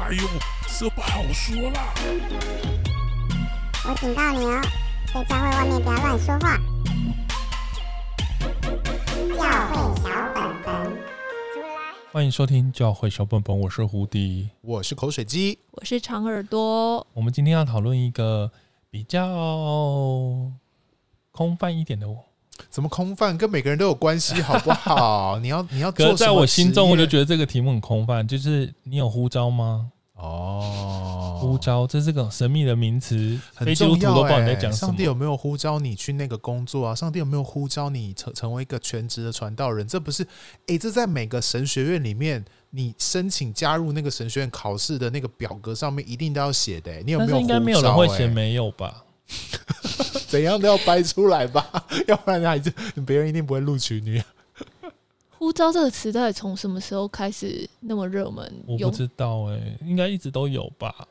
[0.00, 0.22] 哎呦，
[0.78, 1.92] 这不好说啦！
[3.84, 4.62] 我警告你哦，
[5.12, 6.56] 在教会外面不要乱说话。
[9.36, 10.98] 教会小本本，
[12.12, 17.04] 欢迎收听教会小本本，我是胡迪，我是口水鸡，我是长耳朵。
[17.12, 18.52] 我们今天要讨论一个
[18.90, 19.26] 比较
[21.32, 22.06] 空泛一点的。
[22.70, 23.36] 怎么空泛？
[23.36, 25.38] 跟每个人都有关系，好不好？
[25.40, 26.16] 你要 你要做什么？
[26.16, 28.26] 在我心中，我就觉得这个题目很空泛。
[28.26, 29.90] 就是你有呼召吗？
[30.14, 34.20] 哦，呼召，这是个神秘的名词，很重要。
[34.22, 36.92] 哎，上帝有没有呼召你去那个工作啊？
[36.92, 39.86] 上帝有没有呼召你成成为一个全职的传道人？
[39.86, 40.26] 这不是
[40.66, 46.92] 哎，这在每个神学院里面，你申请加入那个神学院考试的那个表格上面一定都要写的。
[47.02, 47.38] 你有没有？
[47.38, 49.04] 应该没有人会写没有吧？
[50.28, 51.70] 怎样都要掰出来吧，
[52.06, 52.70] 要不然还是
[53.06, 54.22] 别人一定不会录取你。
[55.38, 58.52] 呼召这个词到底从什么时候开始那么热门？
[58.66, 61.06] 我不知道哎、欸，应该一直都有吧？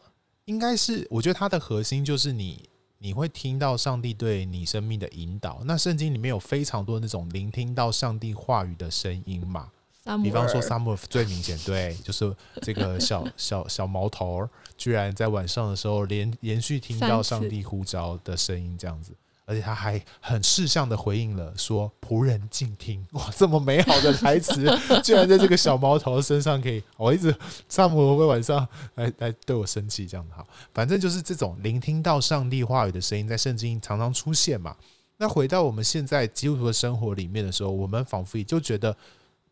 [0.45, 5.61] 应该是，我觉得它的核心就是你，你会听到上帝对你生命的引导。
[5.63, 9.69] 那圣经里面有非常多那种聆听到上帝话语的声音嘛。
[10.23, 19.11] 比方说撒母耳最明显，对，就是这个 小小小毛头，居然在晚上的时候连连续听到上帝呼召的声音，这样子，
[19.45, 23.05] 而且他还很识相的回应了，说仆人静听。
[23.13, 24.65] 哇，这么美好的台词，
[25.03, 27.35] 居然在这个小毛头身上可以，我一直
[27.67, 30.33] 撒母耳会不会晚上来来对我生气这样子？
[30.33, 34.75] 好，反正就是这种聆听到上帝话语的声音，在圣经常常出现嘛。
[35.17, 38.95] 那回到我们现在基督徒的生活里面的时候，我们仿佛也就觉得。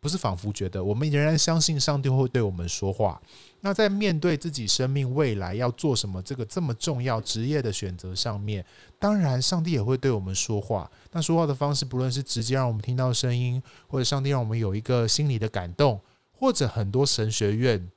[0.06, 3.20] 不是仿佛觉得我们仍然相信上帝会对我们说话。
[3.62, 8.64] 那在面对自己生命未来要做什么这个这么重要职业的选择上面，
[9.00, 10.88] 当然上帝也会对我们说话。
[11.12, 16.00] 那说话的方式，不论是直接让我们听到声音，或者上帝让我们有一个心里的感动，
[16.32, 17.90] 或者很多神学院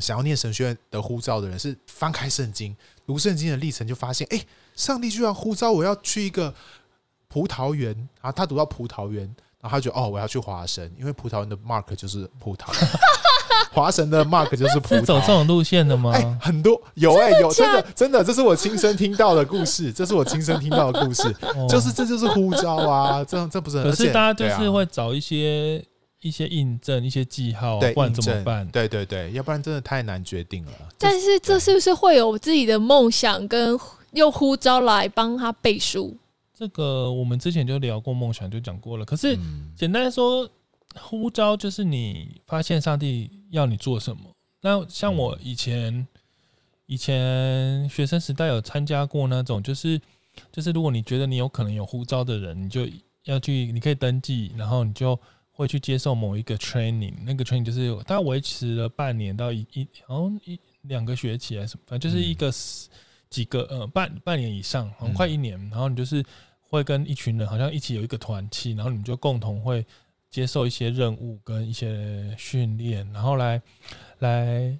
[0.00, 2.74] 想要念神学院的呼召的人，是翻开圣经
[3.06, 4.42] 读圣经的历程，就发现，哎，
[4.74, 6.54] 上帝居然呼召我要去一个
[7.28, 8.32] 葡萄园啊！
[8.32, 9.36] 他读到葡萄园。
[9.60, 12.72] 然后他就哦，我要去华神，因为葡萄园的 mark 就是葡萄，
[13.72, 15.00] 华神的 mark 就是葡萄。
[15.00, 16.12] 是走这种路线的吗？
[16.12, 21.22] 欸、很多有哎、欸，有真的真的，这是我亲身听到的故事， 这是我亲身听到的故事，
[21.54, 23.90] 哦、就是这就是呼召啊，这这不是很？
[23.90, 25.86] 可是大家就是会找一些、啊、
[26.22, 28.66] 一些印证、一些记号，对，不然怎么办？
[28.68, 30.72] 对对对，要不然真的太难决定了。
[30.98, 33.78] 但是这是不是会有自己的梦想，跟
[34.12, 36.16] 用呼召来帮他背书？
[36.60, 39.04] 这个我们之前就聊过梦想，就讲过了。
[39.06, 39.34] 可是
[39.74, 40.46] 简单说，
[40.94, 44.22] 呼召就是你发现上帝要你做什么。
[44.60, 46.06] 那像我以前
[46.84, 49.98] 以前学生时代有参加过那种，就是
[50.52, 52.86] 就是如果你觉得你有可能有呼召的人，你就
[53.24, 55.18] 要去，你可以登记，然后你就
[55.52, 57.14] 会去接受某一个 training。
[57.24, 62.52] 那个 training 就是大概维持了半年到一一好像一两个学期还是什么，反正就是一个
[63.30, 66.22] 几个呃半半年以上，很快一年，然后你就是。
[66.70, 69.84] 会跟一群人好像一起有一个团契，然后你们就共同会
[70.30, 73.60] 接受一些任务跟一些训练，然后来
[74.20, 74.78] 来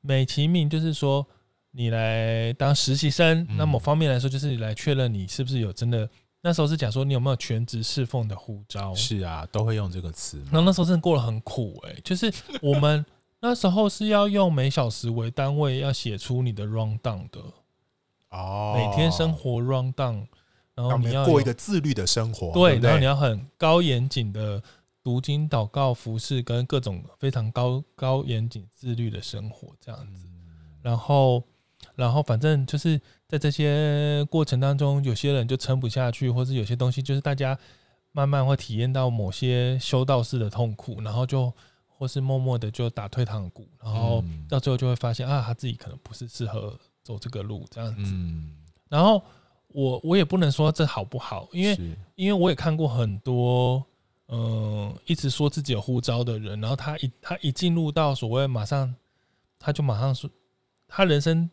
[0.00, 1.26] 美其名就是说
[1.70, 3.46] 你来当实习生。
[3.58, 6.08] 那某方面来说，就是你来确认你是不是有真的。
[6.40, 8.94] 那时候是讲说你有没有全职侍奉的护照。
[8.94, 10.38] 是啊，都会用这个词。
[10.44, 13.04] 然后那时候真的过得很苦哎、欸，就是我们
[13.40, 17.40] 那时候是要用每小时为单位，要写出你的 rundown 的
[18.30, 20.26] 哦，每天生活 rundown。
[20.78, 24.62] 然后你要过一个自律的生活，对，然后你要很高严谨的
[25.02, 30.28] 读经、祷告、服饰，跟各种非常高高严谨、自律的生活这样子。
[30.80, 31.42] 然后，
[31.96, 37.58] 然后反正就是在这些过程当中，有些人就撑不下去，或是有些东西就是大家
[38.12, 41.52] 慢慢会体验到某些修道士的痛苦，然后就
[41.88, 48.14] 或是默默的就打退堂鼓，然后到最后就会发现啊，他自己可能不是适合走这个路这样子。
[48.88, 49.20] 然后。
[49.68, 51.78] 我我也不能说这好不好，因为
[52.14, 53.84] 因为我也看过很多，
[54.28, 58.94] 嗯、呃，一直说自己有护照的人，然后他一他一进入到所谓马上，
[59.58, 60.28] 他就马上说，
[60.86, 61.48] 他人生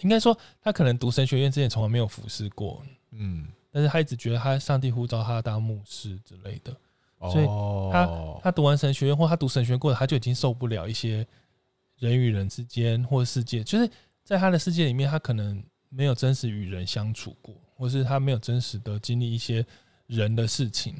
[0.00, 6.74] 应该说他可能读神学院之前从来没有服侍过，嗯，但是他一直觉得他上帝呼召他当牧师之类的，
[7.30, 7.46] 所以
[7.92, 8.08] 他
[8.42, 11.26] 他读完神学院或他读神学院过后，他就已经受不了一些
[11.98, 13.90] 人与人之间或世界，就是
[14.24, 15.62] 在他的世界里面，他可能。
[15.90, 19.64] 没有真实与人相处过，或是他没有真实的经历一些
[20.06, 20.94] 人的事情。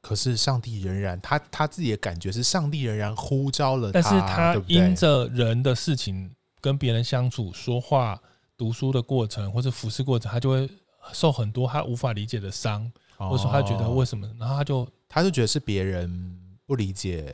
[0.00, 6.28] 可是上帝仍然，他他自己的感觉是上帝仍然呼召了他，但是他因着人的事情
[6.60, 8.20] 跟别人相处、说话、
[8.56, 10.68] 读书的过程，或者服侍过程，他就会
[11.12, 16.36] 受很多他无法理解的伤，或者说他觉得为什么，然后他就他就觉得是别人
[16.66, 17.32] 不理解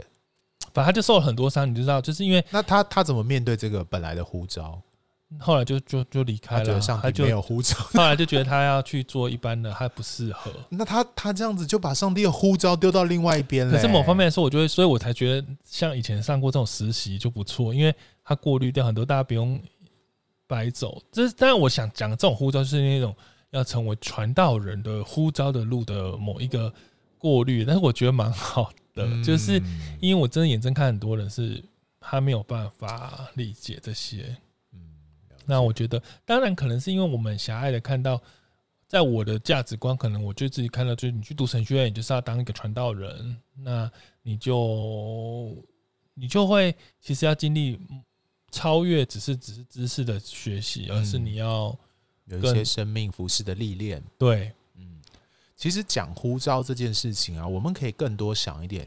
[0.75, 4.79] 反正他就受了很多伤，你知道，就是因为那他他怎么面对这个本来的呼召？
[5.38, 10.50] 后来就就就离开了，上帝没有呼召，后来就觉得他要去做一般的，他不适合。
[10.70, 13.72] 那他他这样子就把上帝的呼召丢到另外一边了。
[13.72, 17.94] 可是某方面来说，我觉得，所以我才觉得像以前上过这种实习就不错，因为
[18.25, 19.60] 他过滤掉很多，大家不用
[20.46, 21.02] 白走。
[21.12, 23.14] 这当然，我想讲这种呼召是那种
[23.50, 26.72] 要成为传道人的呼召的路的某一个
[27.19, 29.62] 过滤，但是我觉得蛮好的，嗯、就是
[30.00, 31.62] 因为我真的眼睁看很多人是
[32.00, 34.34] 他没有办法理解这些。
[35.48, 38.20] 那我觉得，当然可能是因为我们狭隘的看到，
[38.86, 43.90] 在我的价值观，可能我就自己看到，就是你去读神学院，你就是要当一个传道人，那
[44.22, 45.56] 你就
[46.12, 47.80] 你就会其实要经历
[48.50, 51.74] 超越，只是只是知识的学习，而是你要
[52.26, 54.02] 有一些生命服饰的历练。
[54.18, 55.00] 对，嗯，
[55.56, 58.86] 其实讲呼召这件事情啊，我们可以更多想一点。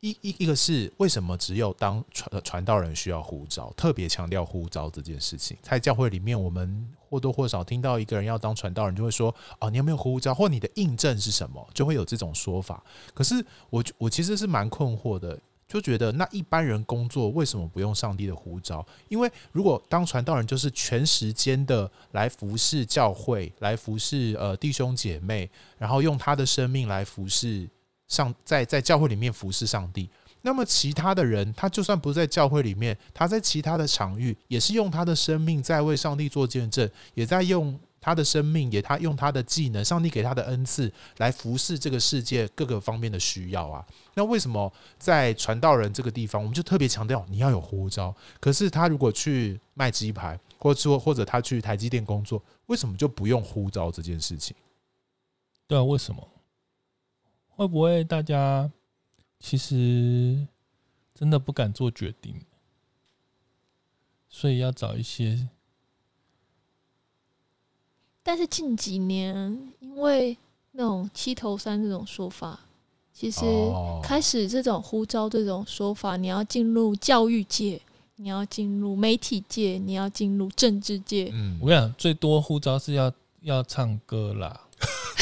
[0.00, 5.56] 一一一个是为什么只有当传传道人需要呼召，特别强调呼召这件事情。
[5.60, 10.32] 在教会里面，我们或多或少听到一个人要当传道人，就会说：“哦，你有没有呼召？
[10.32, 12.80] 或你的印证是什么？”就会有这种说法。
[13.12, 15.36] 可是我我其实是蛮困惑的，
[15.66, 18.86] 就觉得那一般人工作为什么不用上帝的呼召？
[19.08, 27.68] 因为如果当传道人就是全时间的来服侍教会，来服侍呃弟兄姐妹，然后用他的生命来服侍。
[28.08, 30.10] 上在在教会里面服侍上帝，
[30.42, 43.84] 那么其他的人，他就算不在教会里面，他在其他的场域，也是用他的生命在为上帝做见证，也在用他的生命，也他用他的技能，上帝给他的恩赐来服侍这个世界各个方面的需要啊。
[44.14, 48.14] 那为什么在传道人这个地方，我们就特别强调你要有呼召？
[48.40, 54.56] 可是他如果去卖鸡排，或者说或者他去台积电工作，为什么就不用呼召这件事情？
[55.66, 56.26] 对啊，为什么？
[57.58, 58.70] 会不会大家
[59.40, 60.46] 其实
[61.12, 62.40] 真的不敢做决定，
[64.28, 65.48] 所以要找一些？
[68.22, 70.38] 但是近几年，因为
[70.70, 72.60] 那种七头三这种说法，
[73.12, 73.40] 其实
[74.04, 77.82] 开始这种呼召这种说法，你要进入教育界，
[78.14, 81.28] 你要进入媒体界，你要进入政治界。
[81.32, 84.67] 嗯，我跟你讲，最多呼召是要要唱歌啦。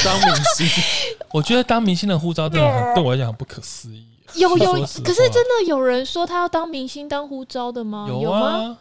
[0.03, 0.67] 当明星，
[1.31, 4.05] 我觉得当明星的护照真的很对我来讲不可思议。
[4.35, 8.07] 有有，可是真的有人说他要当明星当护照的吗？
[8.09, 8.77] 有吗？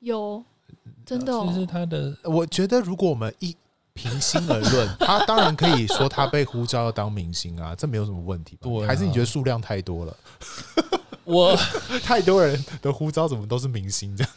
[0.00, 0.42] 有，
[1.04, 1.32] 真的。
[1.46, 3.54] 其实他的，我觉得如果我们一
[3.92, 8.56] 平心而论， 他当然可以说他被呼召要当明星啊，这没有什么问题。
[8.60, 10.16] 对，还是你觉得数量太多了？
[11.24, 11.54] 我
[12.02, 14.32] 太多人的呼召怎么都是明星这样？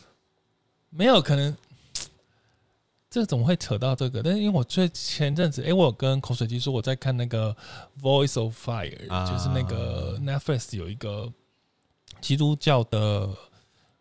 [0.89, 1.55] 没有可能。
[3.13, 4.23] 这怎么会扯到这个？
[4.23, 7.55] 但是因为我最前阵子，哎、欸，我有跟口水鸡说我在看那个
[8.01, 11.31] 《Voice of Fire》，啊，就是那个 Netflix 有一个
[12.21, 13.29] 基督教的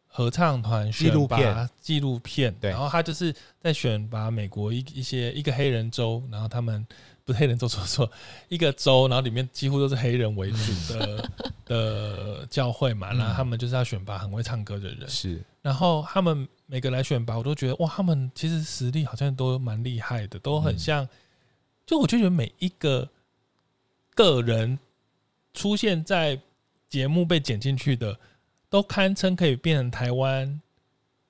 [0.07, 2.55] 合唱团纪录片，纪录片。
[2.59, 6.83] 对，然后他就是在选拔美国一一些一个黑人州，然后他们
[7.23, 8.11] 不是黑人州，说错，
[8.49, 11.31] 一个州，然后里面几乎都是黑人为主的
[11.67, 16.49] 的教会嘛，然后他们就是要选拔很会唱歌的人，是，然后他们。
[16.73, 21.07] 每个来选拔，我都觉得哇，他们其实实力好像都蛮厉害的，都很像。
[21.85, 23.07] 就我就觉得每一个
[24.15, 24.79] 个人
[25.53, 26.41] 出现在
[26.89, 28.19] 节目被剪进去的，
[28.71, 30.59] 都堪称可以变成台湾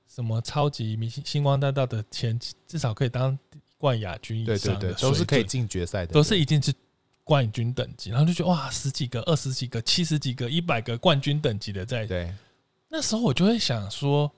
[0.06, 3.36] 什么超级明星、星光大道的前，至少可以当
[3.78, 6.72] 冠亚军以上的，对对对，都是可以进决赛的，都是已经是
[7.24, 8.10] 冠军等级。
[8.10, 12.06] 然后就觉得哇，十几个、二十几个、七十几个、一百个冠军等级的在。
[12.06, 12.32] 对，
[12.88, 14.32] 那时候我就会想说。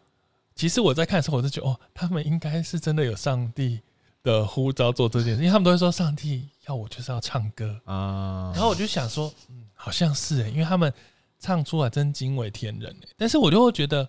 [0.55, 3.81] 其实我在看的时候，我就觉得哦，他们应该是真的有上帝
[4.23, 8.53] 的呼召做这件事，因为他们都会说上帝要我就是要唱歌啊。
[8.55, 10.93] 然后我就想说，嗯，好像是哎，因为他们
[11.39, 13.09] 唱出来真惊为天人哎。
[13.17, 14.09] 但是我就会觉得，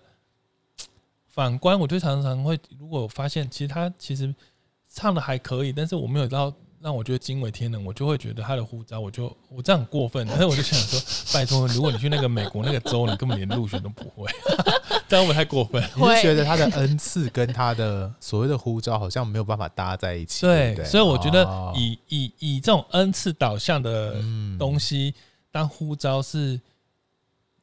[1.26, 4.34] 反观我就常常会，如果我发现其实他其实
[4.88, 6.52] 唱的还可以，但是我没有到。
[6.78, 10.24] 让我觉得惊为天人，我就会觉得他的呼召，我就我这样很过分。
[10.28, 11.00] 但是我就想说，
[11.32, 14.30] 拜托，如果你去那个美国那个州，你根本连入选都不会，
[15.08, 15.82] 这样会不会太过分？
[15.98, 20.42] 我就觉得他的恩赐跟他的所谓的呼召好像没有办法搭在一起。
[20.42, 21.46] 对，所以我觉得
[21.76, 24.16] 以以以这种恩赐导向的
[24.58, 25.14] 东西
[25.50, 26.60] 当呼召是。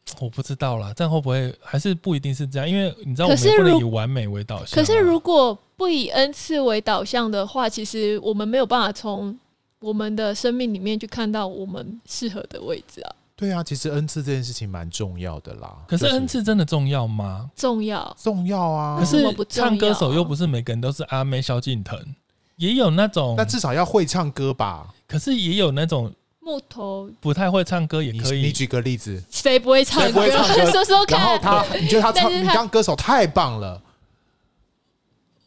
[0.19, 2.69] 我不知道啦，这样会不会还是不一定是这样？
[2.69, 4.75] 因为你知道，我们不能以完美为导向。
[4.75, 9.39] 可是如果不以恩赐为导向的话，其实我们没有办法从
[9.79, 13.15] 我们的生命里面去看到我们适合的位置啊。
[13.43, 15.75] 对啊，其实恩赐这件事情蛮重要的啦。
[15.85, 17.51] 可是恩赐真的重要吗？
[17.55, 18.97] 重要，重要啊！
[18.97, 21.99] 可是唱歌手又不是每个人都是阿妹、萧敬腾，
[22.55, 24.93] 也有那种，那至少要会唱歌吧？
[25.05, 26.13] 可是也有那种。
[26.45, 28.41] 木头不太会唱歌也可以。
[28.41, 30.25] 你举个例子，谁不会唱歌？
[30.71, 31.17] 说说看。
[31.17, 33.81] 然后他，你觉得他唱，他你当歌手太棒了。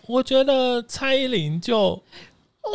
[0.07, 2.03] 我觉得蔡依林就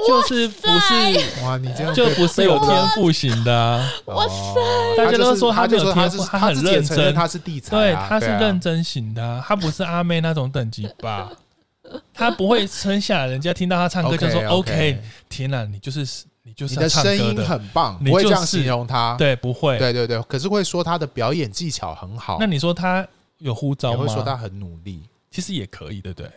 [0.08, 3.90] 就是不是哇，你这样就不是有天赋型的、啊。
[4.06, 4.96] 哇塞！
[4.98, 11.32] 大家都说他没有天赋，他很认真，他是地才、啊，对，他是认真型的、啊，他不是阿妹那种等级吧？
[12.14, 14.98] 他不会撑下来，人家听到他唱歌就说 OK, okay。
[15.30, 16.08] 天哪，你就是。
[16.44, 19.16] 你就是你的声音很棒，不会这样形容他。
[19.16, 19.78] 对，不会。
[19.78, 22.38] 对对对，可是会说他的表演技巧很好。
[22.40, 23.08] 那你说他
[23.38, 24.00] 有呼召吗？
[24.00, 26.32] 会说他很努力，其实也可以，对不对？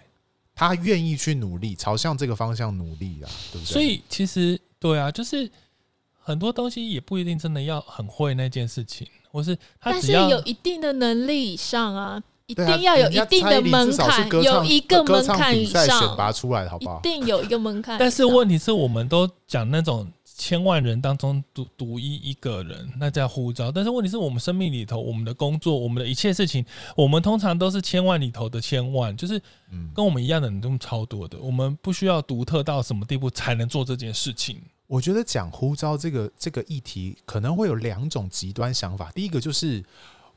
[0.54, 3.72] 他愿意去努力，朝向这个方向努力啊，对不对？
[3.72, 5.50] 所以其实对啊，就是
[6.20, 12.22] 很多东西也不一定真的要很会那件事情，或是他只要但是有一定的能力以上啊。
[12.46, 16.98] 一定要有一定的门槛，有一个门槛以上选拔出来，好不好？
[16.98, 17.98] 一定有一个门槛。
[17.98, 23.70] 但是问题是，我们都讲那种千万人当中独独一一个人，那叫呼召。
[23.70, 26.64] 但是问题是我们生命里头，我们的工作，我们的一切事情，
[26.96, 29.40] 我们通常都是千万里头的千万，就是
[29.94, 31.38] 跟我们一样的人都超多的。
[31.38, 34.60] 我们不需要独特到什么地步才能做这件事情。
[34.86, 39.12] 我觉得讲呼召这个这个议题，可能会有两种极端想法。
[39.12, 39.84] 第一个就是，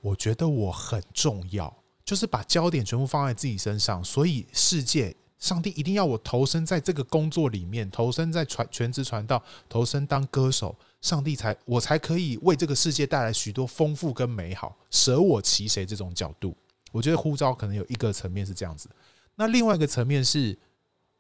[0.01, 1.75] 我觉得我很重要。
[2.05, 16.55] 就是把焦点全部放在自己身上，所以世界上帝一定要我投身在这个工作里面，投身在传全职传道，投身当歌手，上帝才我才可以为这个世界带来许多丰富跟美好，舍我其谁这种角度，
[16.91, 18.89] 我觉得呼召可能有一个层面是这样子，
[19.35, 20.57] 那另外一个层面是，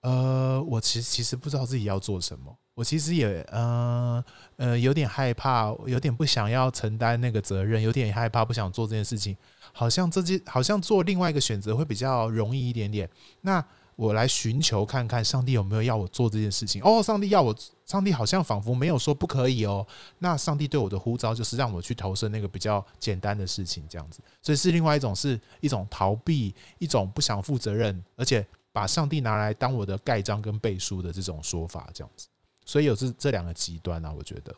[0.01, 4.23] 呃，我其实其实不知道自己要做什么，我其实也呃
[4.55, 9.37] 呃有点害怕，有点不想要承担那个责任，有点害怕不想做这件事情。
[9.73, 13.07] 好像这些好像做另外一个选择会比较容易一点点。
[13.41, 13.63] 那
[13.97, 16.81] 我来寻求看看上帝有没有要我做这件事情。
[16.83, 19.85] 哦，上帝要我，上帝好像仿佛没有说不可以哦。
[20.19, 24.21] 那上帝对我的呼召就是让我去投身那个比较简单的事情，这样子。
[24.39, 32.27] 所以是另外一种，是一种逃避，一种不想负责任，而且把上帝拿来当我的盖章跟背书的这种说法，这样子。
[32.65, 34.55] 所以有这这两个极端啊，我觉得。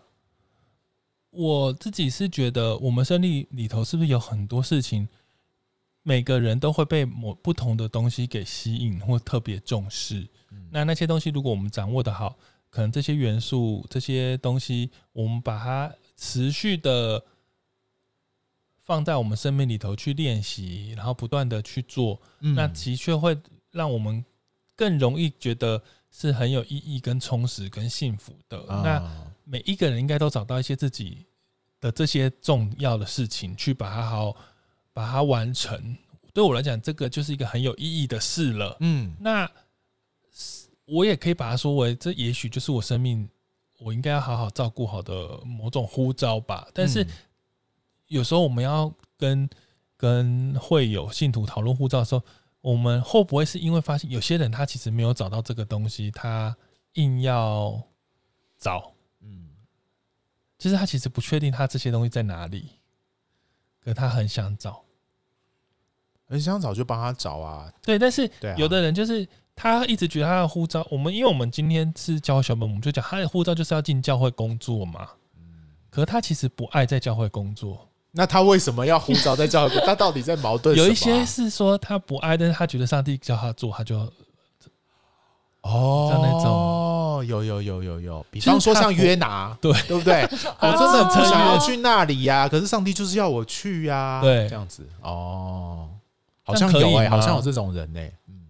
[1.31, 5.07] 我自己是觉得，我们生命里头是不是有很多事情，
[6.03, 10.27] 每个人都会被某不同的东西给吸引或特别重视。
[10.71, 12.37] 那那些东西，如果我们掌握的好，
[12.69, 17.23] 可能这些元素、这些东西，我们把它持续的
[18.79, 23.37] 放在我们生命里头去练习，然后不断的去做，那的确会
[23.71, 24.23] 让我们
[24.75, 28.63] 更容易觉得是很有意义、跟充实、跟幸福的。
[28.67, 31.25] 那每一个人应该都找到一些自己
[31.79, 34.35] 的这些重要的事情，去把它好
[34.99, 35.95] 把它完成。
[36.33, 38.75] 对我来讲，这个就是一个很有意义的事了。
[38.81, 39.49] 嗯，那
[40.83, 43.29] 我也可以把它说为，这也许就是我生命
[43.77, 46.67] 我应该要好好照顾好的某种呼召吧。
[46.73, 47.07] 但是
[48.07, 49.49] 有时候我们要跟
[49.95, 52.21] 跟会有信徒讨论护照的时候，
[52.59, 56.53] 我们会不会是因为发现有些人他其实没有找到这个东西，他
[56.95, 57.81] 硬要
[58.57, 58.91] 找？
[59.21, 59.47] 嗯
[60.57, 62.71] 就是他其实不确定他这些东西在哪里，
[63.79, 64.83] 可他很想找，
[66.29, 67.71] 很想找就帮他找啊。
[67.83, 75.09] 对，但是有的人就是他一直觉得他的护照，我们因为我们今天是教小本，我们就讲他的护照就是要进教会工作嘛。
[75.89, 79.75] 可是他其实不爱在教会工作，那他为什么要呼召在教会？
[79.85, 80.75] 他到底在矛盾？
[80.77, 83.97] 有一些是说他不爱，但是他觉得上帝叫他做，他就
[85.61, 86.45] 哦，像那种。
[86.45, 90.21] 哦，有有有有有，比方说像约拿，对对不对？
[90.61, 95.89] 我 真的不想要去那里呀，可是上帝就是要我去呀，对，这样子哦，
[96.49, 98.47] 好像有哎，好像有这种人哎，嗯，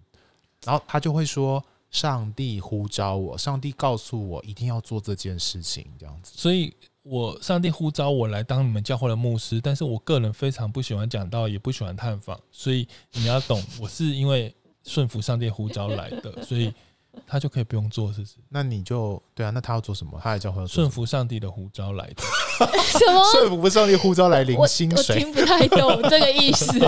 [0.64, 14.54] 然后他就会说，上帝呼召我，上帝告诉我一定要做这件事情，这样子，所以我上帝呼召我来当你们教会的牧师，但是我个人非常不喜欢讲道，也不喜欢探访，所以你要懂，我是因为
[14.84, 16.72] 顺服上帝呼召来的，所以。
[17.26, 18.34] 他就可以不用做，是不是？
[18.48, 19.50] 那你就对啊。
[19.50, 20.18] 那他要做什么？
[20.22, 22.22] 他也叫会顺服上帝的呼召来的。
[22.84, 23.24] 什么？
[23.32, 25.16] 顺服上帝呼召来领薪水？
[25.16, 26.78] 我听不太懂 这个意思。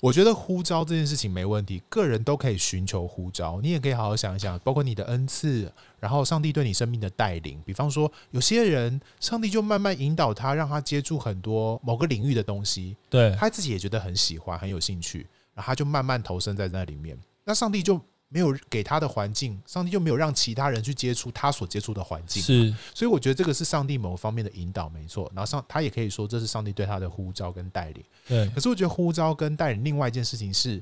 [0.00, 3.60] 我觉得呼召这件事情没问题，个人都可以寻求呼召。
[3.60, 7.60] 你也可以好好想一想，包括你的恩赐，然后上帝对你生命的带领。
[7.66, 12.96] 比方说，有些人上帝就慢慢引导他，让他接触很多某个领域的东西。
[13.10, 17.18] 对，他自己也觉得很喜欢，很有兴趣，然后他就慢慢投身在那里面。
[17.44, 18.00] 那上帝就。
[18.32, 22.40] 没有给他的环境，上帝就没有让其他人去接触他所接触的环境。
[22.40, 25.28] 是，所以我觉得这个是上帝某方面的引导，没错。
[25.34, 28.04] 然后上他也可以说这是上帝对他的呼召跟带领。
[28.28, 28.48] 对。
[28.50, 30.80] 可是我觉得呼召跟带领另外一件事情是，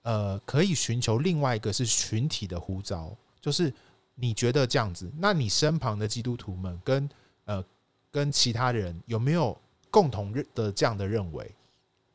[0.00, 3.70] 呃，可以寻求另外一个是群体的呼召，就是
[4.14, 7.06] 你觉得这样子，那你身旁的基督徒们跟
[7.44, 7.62] 呃
[8.10, 9.54] 跟其他人有没有
[9.90, 11.54] 共同的这样的认为？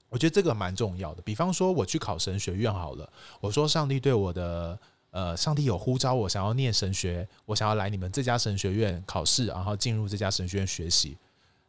[0.09, 1.21] 我觉得这个蛮重要的。
[1.21, 3.07] 比方说，我去考神学院好了，
[3.39, 4.77] 我说上帝对我的
[5.11, 11.17] 呃，上帝有呼召我想要念神学，我想要来你们这家神学院考试，然后进入这家神学院学习。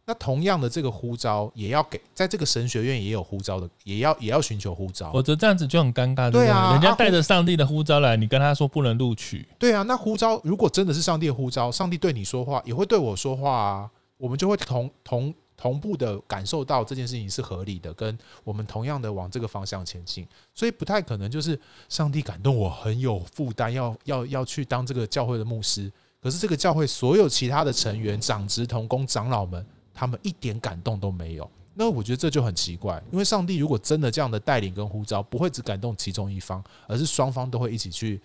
[0.06, 5.12] 那同样的这个呼召也要给，在这个神学院也有呼召的，也要也要寻求呼召。
[5.12, 9.46] 否则这样子就很尴尬，对啊，人家带着上帝的呼召来，你跟他说不能录取。
[9.58, 21.58] 对啊，那呼召如果真的是上帝的呼召，上帝对你说话，也会对我说话啊，我们就会同同同步的感受到这件事情是合理的，跟我们同样的往这个方向前进，所以不太可能就是
[21.90, 29.64] 上帝感动我很有负担，要要要去当这个教会的牧师，可是这个教会所有其他的成员、长职同工、长老们。
[29.92, 33.02] 他们一点感动都没有，那我觉得这就很奇怪。
[33.12, 38.18] 因为上帝如果真的这样的带领跟呼召，不会只感动其中一方，而是双方都会一起去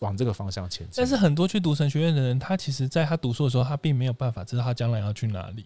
[0.00, 0.94] 往这个方向前进。
[0.96, 5.64] 但是很多去读神学院的人，他其实在他读书的时候，他并没有办法知道他将来要去哪里。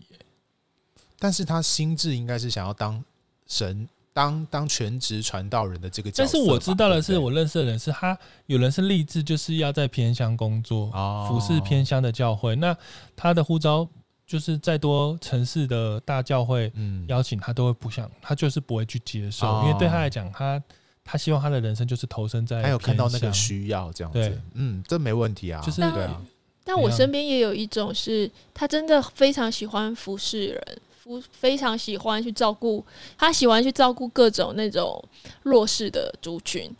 [1.25, 3.02] 但是他心智应该是想要当
[3.47, 6.23] 神，当当全职传道人的这个角色。
[6.23, 10.90] 但是我知道的是，我认识的人是他，有人是立志就是要在偏乡工作，
[11.26, 12.54] 服侍偏乡的教会。
[12.57, 12.76] 那
[13.16, 13.88] 他的呼召。
[14.26, 16.73] 就是再多城市的大教会，
[17.09, 20.61] 邀请他都会不想，他就是不会去接受，因为对他来讲，他
[21.04, 26.23] 他希望他的人生就是投身在，他有看到那个需要这样子，嗯，这没问题啊，就是对啊。
[26.64, 32.84] 但我身边也有一种是，他真的非常喜欢服侍人，服非常喜欢去照顾，
[33.16, 35.00] 他喜欢去照顾各种那种
[35.42, 36.75] 弱势的族群，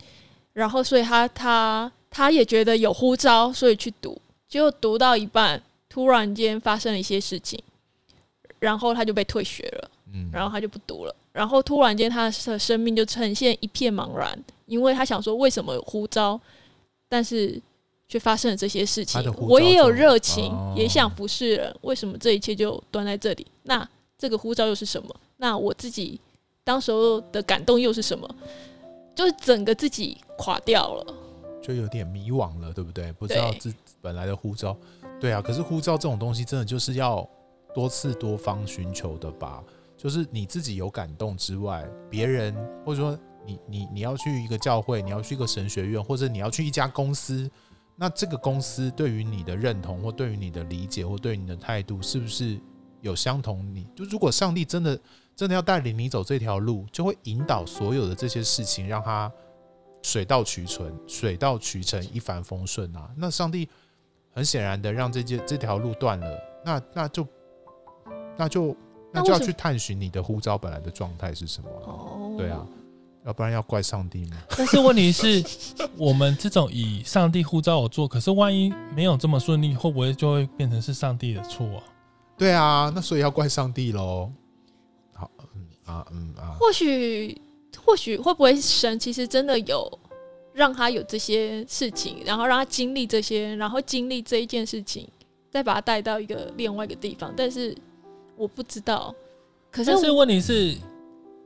[0.55, 5.63] 然后所以他他他也觉得有呼召，所以去读，结果读到一半。
[5.87, 7.57] 突然间发生了一些事情，
[8.59, 16.41] 然后他就被退学了，嗯，然后他就不读了，然后突然间他的生命就呈现一片茫然，因为他想说为什么有呼召，
[17.09, 17.63] 但是
[18.09, 19.23] 却发生了这些事情。
[19.39, 23.47] 我也有热情，哦、也想服侍人，为什么这一切就端在这里？
[23.63, 25.15] 那这个呼召又是什么？
[25.37, 26.21] 那我自己
[26.63, 28.29] 当时候的感动又是什么？
[29.15, 31.15] 就是整个自己垮掉了，
[31.63, 33.13] 就有点迷惘了，对不对？
[33.13, 34.77] 不知道自本来的呼召。
[35.21, 37.29] 对啊，可是呼召这种东西，真的就是要
[37.73, 39.63] 多次多方寻求的吧？
[39.97, 47.49] 就是你自己有感动之外，别人或者说你你你要去一个教会，你要去一个神学院，或者你要去一家公司，
[47.97, 52.59] 那这个公司对于你的认同，或对于你的理解，或对于你的态度，是不是
[53.05, 53.81] 有相同你？
[53.81, 54.99] 你就如果上帝真的
[55.37, 59.31] 真的要带领你走这条路，就会引导所有的这些事情，让它
[60.03, 63.09] 水到渠成，水到渠成，一帆风顺啊！
[63.17, 63.69] 那上帝。
[64.37, 67.25] 很显然的，让这件这条路断了，那那就
[68.37, 68.77] 那就
[69.13, 71.71] 那就要去探寻你的呼召本来的状态是什么？
[71.85, 72.67] 哦，对啊，
[73.25, 74.37] 要不然要怪上帝吗？
[74.59, 75.41] 但是问题是，
[75.97, 81.83] 我们这种以上帝呼召我做，可是万一没有这么顺利，会不会就会变成是上帝的错啊？
[82.37, 84.31] 对啊，那所以要怪上帝喽。
[85.13, 87.41] 好，嗯啊，嗯啊，或许
[87.85, 89.99] 或许会不会神其实真的有？
[90.53, 95.05] 让他有这些事情，然后让他经历这些，然后经历这一件事情，
[95.51, 97.35] 再把他带到一个另外一个地方。
[97.37, 97.77] 但是
[98.37, 99.13] 我不知道，
[99.73, 100.77] 可是，但是问题是，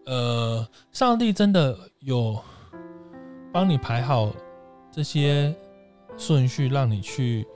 [0.05, 2.39] 呃，上帝真的有
[3.51, 4.31] 帮你排好
[4.93, 5.57] 这些
[6.19, 7.47] 顺序，让你去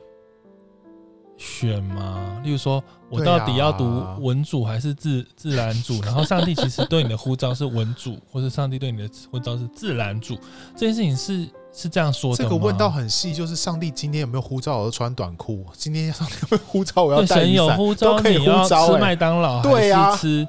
[1.44, 2.40] 选吗？
[2.44, 6.00] 例如说，我到底要读文组还是自自然组？
[6.02, 10.38] 然后上帝其实对你的呼召是文组，或者上帝对你的呼召是自然组？
[10.76, 12.44] 这件事情是是这样说的？
[12.44, 15.66] 这个问到很细，就是上帝今天有没有呼召我穿短裤？
[15.72, 17.76] 今天上帝有没有呼召我要带雨伞？
[17.98, 18.92] 都可以呼召。
[18.92, 20.46] 吃麦当劳对呀，吃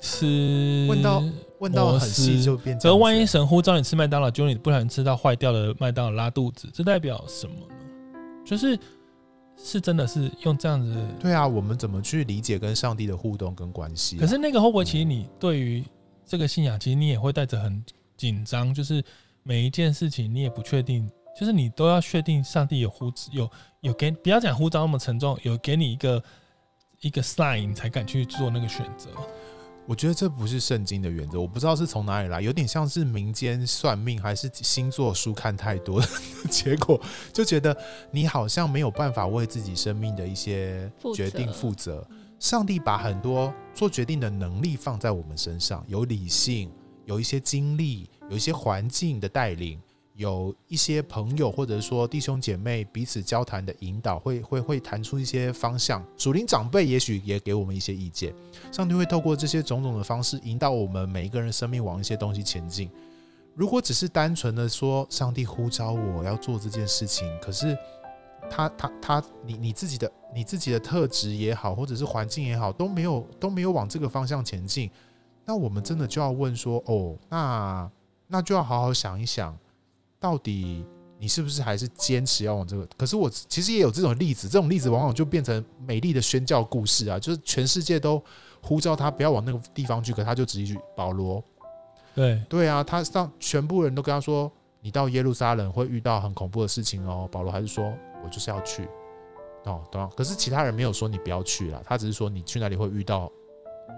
[0.00, 1.22] 吃问到
[1.60, 2.76] 问到很细就变。
[2.80, 7.74] 可万一神呼召你吃麦当劳，结果你不小心吃到坏掉的麦当劳拉肚子，这代表什么呢？
[8.44, 8.76] 就是。
[9.56, 14.20] 是真的是用这样子，对啊，我们怎么去理解跟上帝的互动跟关系啊？
[14.20, 15.82] 可是那个会不会，其实你对于
[16.26, 17.82] 这个信仰，其实你也会带着很
[18.16, 19.02] 紧张，就是
[19.42, 26.22] 每一件事情你也不确定，就是你都要确定上帝有呼有有给，不要讲呼召那么沉重，有给你一个
[27.00, 29.10] 一个 sign，你才敢去做那个选择。
[29.86, 36.08] 我觉得这不是圣经的原则，我不知道是从哪里来，有点像是民间算命还是星座书看太多的
[36.48, 36.98] 结果，
[37.32, 37.76] 就觉得
[38.10, 42.06] 你好像没有办法为自己生命的一些决定负责。
[42.40, 46.70] 上帝把很多做决定的能力放在我们身上，有理性，
[47.04, 49.80] 有一些经历，有一些环境的带领。
[50.14, 56.04] 有一些朋友或者说弟兄姐妹彼此交谈的引导，会会会谈出一些方向。
[56.16, 58.32] 属灵长辈也许也给我们一些意见。
[58.70, 62.88] 上帝会透过这些种种的方式引导我们每一个人生命往一些东西前进。
[63.54, 67.76] 如果只是单纯的说上帝呼召我要做这件事情，可是
[68.50, 74.90] 他他他，你你自己的你自己的特质也好，或者是环境也好，都没有都没有往这个方向前进，
[75.44, 77.90] 那我们真的就要问说，哦，那
[78.26, 79.56] 那就要好好想一想，
[80.24, 80.82] 到底
[81.18, 82.88] 你是不是还是坚持要往这个？
[82.96, 88.22] 可是我其实也有这种例子，这种例子往往就变成美丽的宣教故事啊，就是全世界都
[88.62, 91.44] 呼召他不要往那个地方去，可他就直接去保罗。
[92.14, 97.28] 对对啊，他让全部人都跟他说，你到耶路撒冷会遇到很恐怖的事情哦。
[97.30, 97.92] 保罗还是说。
[98.24, 98.88] 我就是要去，
[99.64, 100.08] 哦，懂吗？
[100.16, 103.30] 可是其他人没有说你不要去了，他只是说你去那里会遇到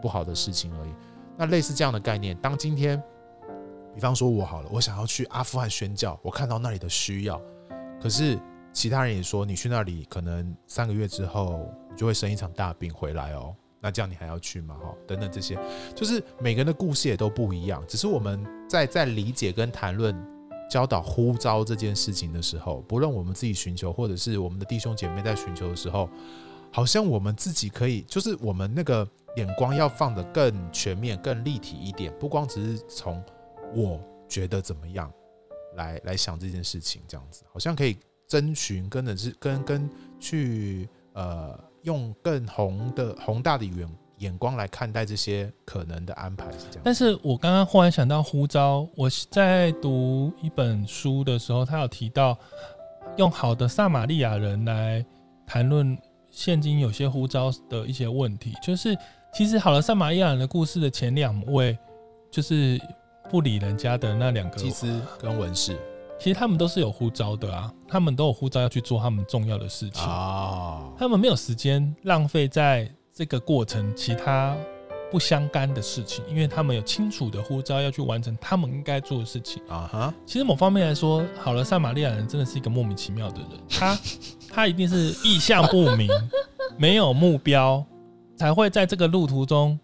[0.03, 0.91] 不好的事情而已。
[1.37, 3.01] 那类似这样的概念，当今天，
[3.97, 7.41] 比方说我好了，我想要去阿富汗宣教，我看到那里的需要，
[8.01, 8.39] 可是
[8.73, 14.77] 其他人也说你去那里可能三个月之后你就会生一场大病回来哦，那这样你还要去吗？
[14.81, 15.59] 哈，等等这些，
[15.95, 20.15] 就是每个人的故事也都不一样，只是我们在在理解跟谈论。
[20.69, 26.11] 教导呼召这件事情的时候，不论我们自己寻求，或者是我们的弟兄姐妹在寻求的时候，
[26.73, 33.23] 好像我们自己可以，就是我们那个眼光要放得更全面、更立体一点，不光只是从
[33.77, 35.13] 我觉得怎么样
[35.75, 43.89] 来来想这件事情，这样子好像可以征询，跟的是跟跟去呃，用更宏的宏大的远。
[44.21, 52.35] 眼光来看待这些可能的安排是这样，但是我刚刚忽然想到呼召，我在读一本书的时候，他有提到
[53.19, 55.05] 用好的撒玛利亚人来
[55.47, 55.95] 谈论
[56.31, 58.97] 现今有些呼召的一些问题，就是
[59.35, 61.77] 其实好的撒玛利亚人的故事的前两位，
[62.31, 62.81] 就是
[63.31, 65.77] 不理人家的那两个祭司跟文士，
[66.19, 72.91] 其实他们都是有呼召的啊，他们都有呼召要去做他们重要的事情啊，他们没有时间浪费在。
[73.19, 74.55] 这个过程，其他
[75.11, 80.15] 不相干的事情，因为他们有清楚的呼召要去完成他们应该做的事情啊哈。
[80.27, 83.99] 其实某方面来说，好了，撒玛利亚人真的是一个莫名其妙的人， 他
[84.51, 86.11] 他一定是意向不明，
[86.77, 87.83] 没有目标，
[88.37, 89.81] 才会在这个路途中，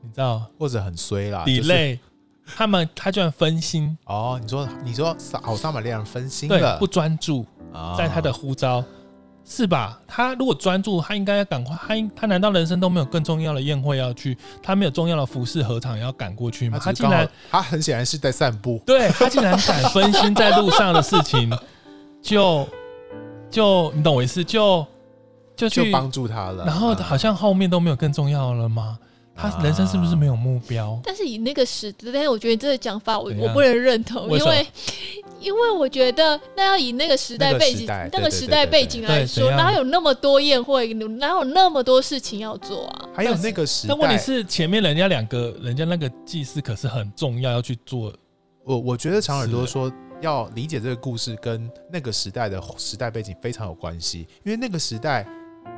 [0.00, 1.98] 你知道，或者很衰啦，delay，
[2.56, 4.38] 他们他居然分心哦。
[4.42, 7.44] 你说你说好撒玛利亚人分心了，不专注
[7.96, 8.84] 在他的呼召。
[9.42, 9.98] 是吧？
[10.06, 11.76] 他如果专注，他应该要赶快。
[11.88, 14.36] 他应他难道人生都没有更重要的宴会要去？
[14.62, 16.78] 他没有重要的服饰合场要赶过去吗？
[16.80, 18.80] 他竟然，他很显然是在散步。
[18.86, 21.50] 对，他竟然敢分心在路上的事情，
[22.22, 22.68] 就
[23.50, 24.44] 就你懂我意思？
[24.44, 24.86] 就
[25.56, 26.64] 就去帮助他了。
[26.64, 28.98] 然后好像后面都没有更重要了吗？
[29.34, 31.00] 他人生是不是没有目标？
[31.02, 34.66] 但是以那个时，但是我觉得这个讲法我我不能认同，因为。
[35.40, 43.08] 因为我觉得，那要以那个时代背景，那个时代背景来说，哪有那么多宴会，哪有那么多事情要做啊？
[43.14, 48.12] 还有那个时代，但问题是前面人家两个人家那个祭祀可是很重要，要去做。
[48.66, 49.90] 我我觉得长耳朵说
[50.20, 55.26] 要理解这个故事跟那个时代的时代背景非常有关系，因为那个时代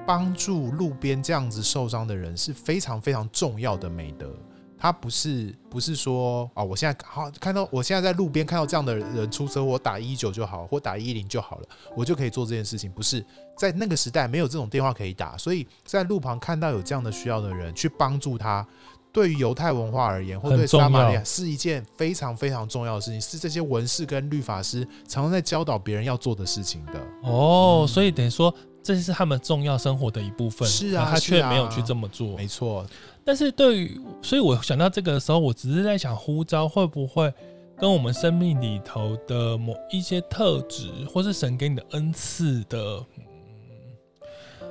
[0.06, 4.28] 帮助路边这样子受伤的人是非常非常重要的美德。
[4.76, 12.90] 他不是不是说啊，我现在好看到，我现在在路边看到这样的人出车祸，我打一一九就好，或打一一零就好了，我就可以做这件事情。
[12.90, 13.24] 不是
[13.56, 18.66] 在那个时代没有这种电话可以打，所以在路旁看到有这样的需要的人去帮助他，
[19.12, 26.94] 对于犹太文化而言，或对撒玛利亚是一件非常非常重要的事情，是这些文士跟律法师常常在教导别人要做的事情的。
[27.22, 30.68] 哦，所以等于说这是他们重要生活的一部分。
[30.68, 32.36] 是啊，他却没有去这么做。
[32.36, 32.84] 没错。
[33.24, 37.32] 但是对于，所以我想到这个时候，我只是在想，呼召会不会
[37.76, 44.64] 跟我们生命里头的某一些特质，或是神给你的恩赐的，嗯，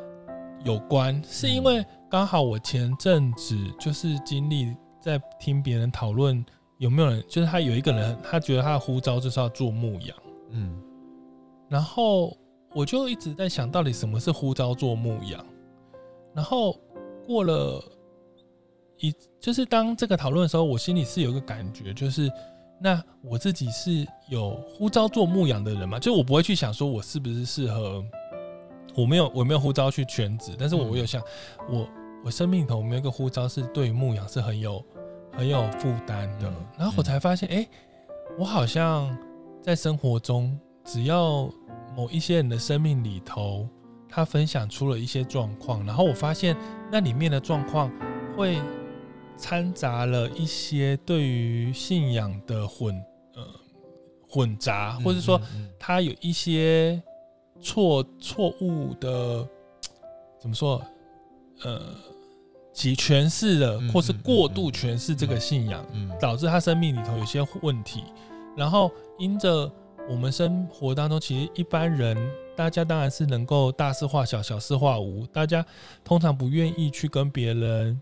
[0.65, 1.21] 有关？
[1.25, 6.45] 是因为刚好我前阵子就是经历在听别人讨论
[6.77, 10.17] 有没有人，就是他有一个人，他觉得他的呼召就是要做牧羊，
[10.49, 10.77] 嗯，
[11.69, 12.35] 然后
[12.73, 15.45] 我就一直在想到底什么是呼召做牧羊，
[16.33, 16.79] 然后
[17.25, 17.83] 过了。
[19.03, 22.31] 一就是当这个讨论的时候，我心里是有一个感觉，就是
[22.79, 28.05] 那我自己是有呼召做牧羊的人嘛，就我不会去想说我是不是适合，
[28.95, 31.19] 我没有我没有呼召去全职，但是我有想
[31.67, 31.89] 我
[32.23, 34.85] 我生命里头没有一个呼召是对牧羊是很有
[35.31, 37.67] 很有负担的，然后我才发现，哎，
[38.37, 39.17] 我好像
[39.63, 40.55] 在生活中，
[40.85, 41.49] 只要
[41.95, 43.67] 某一些人的生命里头，
[44.07, 46.55] 他分享出了一些状况，然后我发现
[46.91, 47.91] 那里面的状况
[48.37, 48.61] 会。
[49.37, 52.93] 掺杂了一些对于信仰的混
[53.33, 53.43] 呃
[54.29, 55.41] 混杂，或者说
[55.79, 57.01] 他有一些
[57.59, 59.43] 错错误的
[60.39, 60.79] 怎么说
[61.63, 61.81] 呃，
[62.71, 65.83] 其诠释了，或是过度诠释这个信仰，
[66.19, 68.03] 导致他生命里头有些问题。
[68.55, 69.71] 然后因着
[70.09, 72.17] 我们生活当中，其实一般人
[72.55, 75.25] 大家当然是能够大事化小，小事化无。
[75.27, 75.65] 大家
[76.03, 78.01] 通常不愿意去跟别人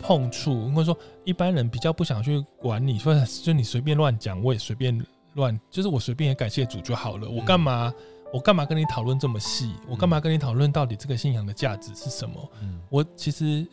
[0.00, 5.00] 碰触，或者说一般人比较不想去管你，说就你随便乱讲，我也随便
[5.34, 7.28] 乱，就是我随便也感谢主就好了。
[7.28, 7.94] 我干嘛？
[8.32, 9.72] 我干嘛跟你讨论这么细？
[9.88, 12.50] 我干嘛跟你讨论到底这个信仰的价值是什么？
[12.62, 13.64] 嗯我其实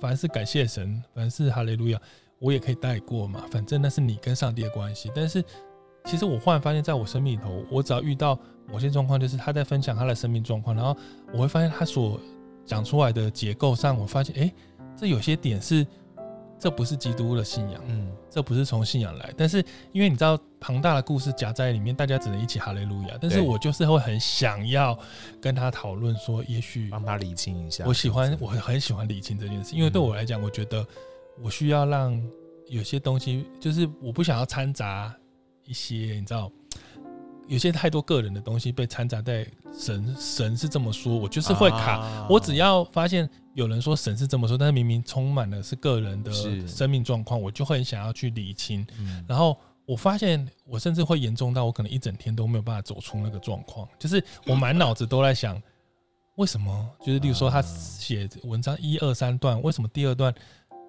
[0.00, 2.00] 凡是感谢神，凡是哈利路亚，
[2.40, 3.44] 我也可以带过嘛。
[3.50, 5.44] 反正那是你跟上帝的关系，但是。
[6.04, 8.38] 其实我忽然发现，在我生命里头，我只要遇到
[8.68, 10.96] 某些状况，就是他在分享他的生命状况，然后
[11.32, 12.20] 我会发现他所
[12.64, 14.52] 讲出来的结构上，我发现，哎，
[14.96, 15.86] 这有些点是，
[16.58, 19.32] 这不是基督的信仰，嗯，这不是从信仰来。
[19.36, 23.16] 但是因为你知道庞大的故事夹在里面，大家只能一起哈利路亚。
[23.20, 24.98] 但是我就是会很想要
[25.40, 27.84] 跟他讨论说，也许帮他理清一下。
[27.86, 30.86] 我喜欢，我很喜欢理清这件事，因为对我来讲，我觉得
[31.40, 32.20] 我需要让
[32.68, 35.14] 有些东西，就是我不想要掺杂。
[35.64, 36.50] 一些你知道，
[37.48, 41.98] 有些太多个人的东西被掺杂在神，神是这么说，我就是会卡。
[41.98, 46.32] 啊、我只要发现有人说神是这么说，但是明明充满了是个人的
[46.66, 48.86] 生命状况，我就会很想要去理清。
[48.98, 55.60] 嗯、然后我发现我甚至会严重到我可能一整天都没有办法走出那个状况，就是我满脑子都在想
[56.36, 56.88] 为什么？
[57.00, 60.32] 就是例如说他写文章一二三段，为什么第二段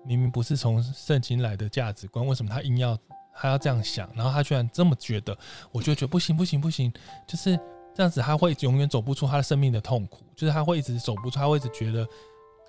[0.05, 2.97] 明明不是从圣经来的价值观，为什么他硬要？
[3.35, 5.37] 他要这样想，然后他居然这么觉得，
[5.71, 6.93] 我就觉得不行不行不行，
[7.27, 7.59] 就是
[7.95, 12.07] 这样子，他会永远走不出他的生命的痛苦，就是他会一直走不出，他会一直觉得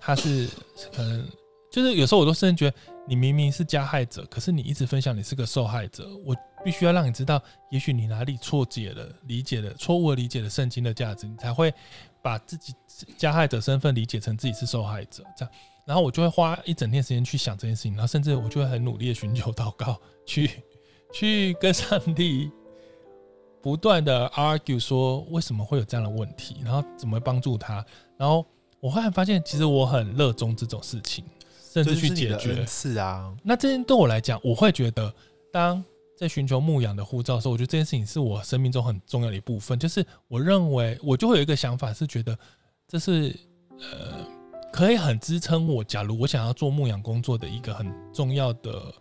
[0.00, 0.48] 他是
[0.92, 1.28] 可能，
[1.70, 11.72] 就是有时候我都甚至觉得，你明明是加害者，可是你一直分享你是个受害者，我必须要让你知道，也许你哪里错解了、理解了、错误的理解了圣经的价值，你才会
[12.22, 12.74] 把自己
[13.18, 15.54] 加害者身份理解成自己是受害者，这样。
[15.86, 20.50] 然后我就会花一整天时间去想这件事情，然后甚至我就会很努力的寻求祷告，去
[21.12, 22.50] 去跟上帝
[23.60, 27.84] 不断的 argue 说为什么会有这样的问题，然后怎么帮助他。
[28.16, 28.46] 然后
[28.80, 31.22] 我忽然发现，其实我很热衷这种事情，
[31.72, 32.64] 甚至去解决。
[32.64, 35.12] 是啊，那这件对我来讲，我会觉得，
[35.52, 35.84] 当
[36.16, 39.78] 在寻求牧养的护照的时候，我觉得这件事情是我生命中很重要的一部分。
[39.78, 42.38] 就是我认为，我就会有一个想法，是觉得
[42.88, 43.36] 这是
[43.80, 44.26] 呃。
[44.74, 45.84] 可以很支撑我。
[45.84, 48.92] 假如我想要做牧养工作的一个很重要的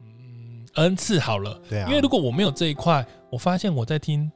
[0.00, 4.28] 嗯恩赐，好了，对啊，因为如果我没有这一块，我发现我在听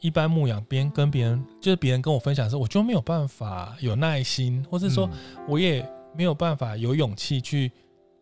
[0.00, 5.08] 一般牧养边跟别人，就是别人跟我分享的时候，我就没有办法有耐心，或是说
[5.48, 7.72] 我也没有办法有勇气去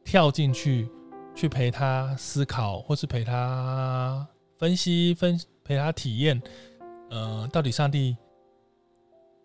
[0.05, 0.89] 跳进去，
[1.35, 4.25] 去陪他思考，或是陪他
[4.57, 6.41] 分析分陪他体验，
[7.11, 8.17] 呃，到底上帝。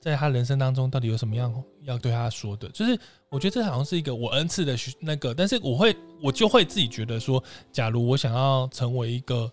[0.06, 2.70] 在他人生当中，到底有什么样要对他说的？
[2.70, 2.96] 就是
[3.28, 9.52] 我觉得这好像是一个我恩赐的那个，但是我会我就会自己觉得说，假如我想要成为一个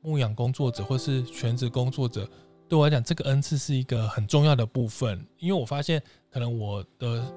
[0.00, 2.28] 牧养工作者或是全职工作者，
[2.68, 5.24] 对我来讲，这个恩赐是一个很重要的部分。
[5.38, 7.32] 因为我发现，可能我的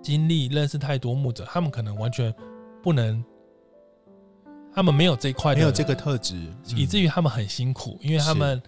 [0.00, 2.32] 经历认识太多牧者，他们可能完全
[2.80, 3.24] 不能，
[4.72, 6.40] 他们没有这一块，没有这个特质，
[6.76, 8.62] 以至于他们很辛苦，因为他们。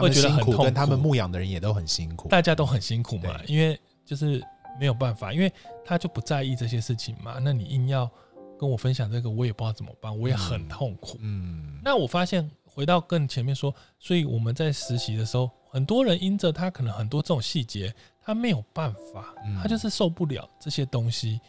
[0.00, 4.42] 会觉得很痛苦，跟他们牧养的人也都很辛苦，大家都很辛苦嘛，因为就是
[4.78, 5.52] 没有办法，因为
[5.84, 7.38] 他就不在意这些事情嘛。
[7.40, 8.10] 那你硬要
[8.58, 11.18] 跟我分享这个，我也不知道怎么办，我也很痛苦。
[11.20, 21.40] 嗯，那我发现回到更前面说，所以我们在实习的时候，很多人因着他可能很多这种细节，他没有办法，他就是受不了这些东西。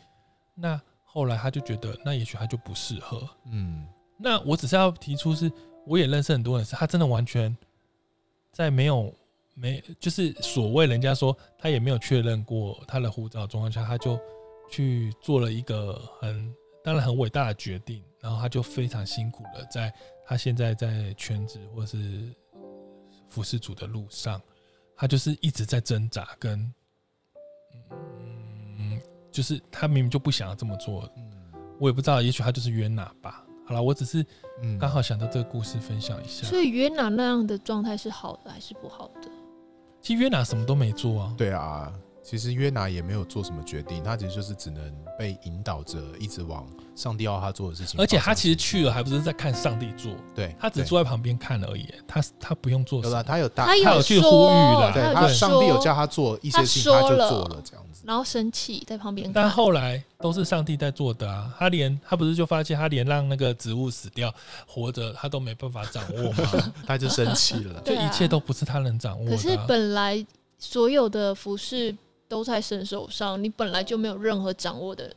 [0.56, 3.28] 那后来他就觉得，那也许他就不适合。
[3.46, 3.86] 嗯，
[4.18, 5.52] 那我只是要提出是，
[5.86, 7.56] 我也认识很多人，是他真的完全。
[8.52, 9.14] 在没有
[9.54, 14.20] 没就是所谓人家说他也没有确认过他的护照状况下，他就
[14.70, 19.94] 去做了一个很当然很伟大的决定，然后他就非常辛苦的在
[20.26, 22.34] 他现在在全职或是
[23.30, 24.42] 服侍主的路上，
[24.96, 26.74] 他就是一直在挣扎跟
[28.78, 29.00] 嗯，
[29.32, 31.10] 就是他明明就不想要这么做，
[31.80, 33.46] 我也不知道，也许他就是冤哪吧。
[33.66, 34.26] 好了，我只是
[34.80, 36.46] 刚好想到这个故事分享一下。
[36.48, 39.30] 所以约拿那样的状态是好的还是不好的？
[40.02, 41.34] 其实约拿什么都没做啊。
[41.38, 41.94] 对啊，
[42.24, 44.84] 其实约拿也没有做什么决定，他其实就是只能
[45.18, 48.00] 被引导着一直往上帝要他做的事情。
[48.00, 50.14] 而且他其实去了，还不是在看上帝做？
[50.36, 51.88] 对，他只坐在旁边看而已。
[52.08, 58.04] 他他不用做什么，他有大，他有去呼吁了，对，他上帝有叫他做一些事情，他就做了这样子。
[58.06, 61.54] 然后生气在旁边看，但后来都是上帝在做的啊！
[61.60, 64.34] 他连他不是就发现他连让那个植物死掉
[64.66, 66.74] 活着他都没办法掌握吗？
[66.86, 69.36] 他就生气了，就一切都不是他能掌握的啊。
[69.36, 70.26] 可是本来
[70.58, 71.96] 所有的服事
[72.32, 75.14] 都在神手上，你本来就没有任何掌握的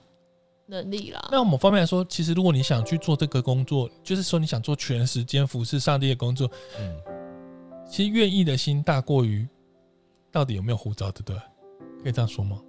[0.67, 1.29] 能力啦。
[1.31, 6.93] 那某方面来说，其实如果你想去做这个工作，就是说你想做全时间服侍上帝的工作，嗯，
[7.89, 9.47] 其实愿意的心大过于
[10.33, 11.37] 到底有没有护照，对不对？
[12.03, 12.61] 可以这样说吗？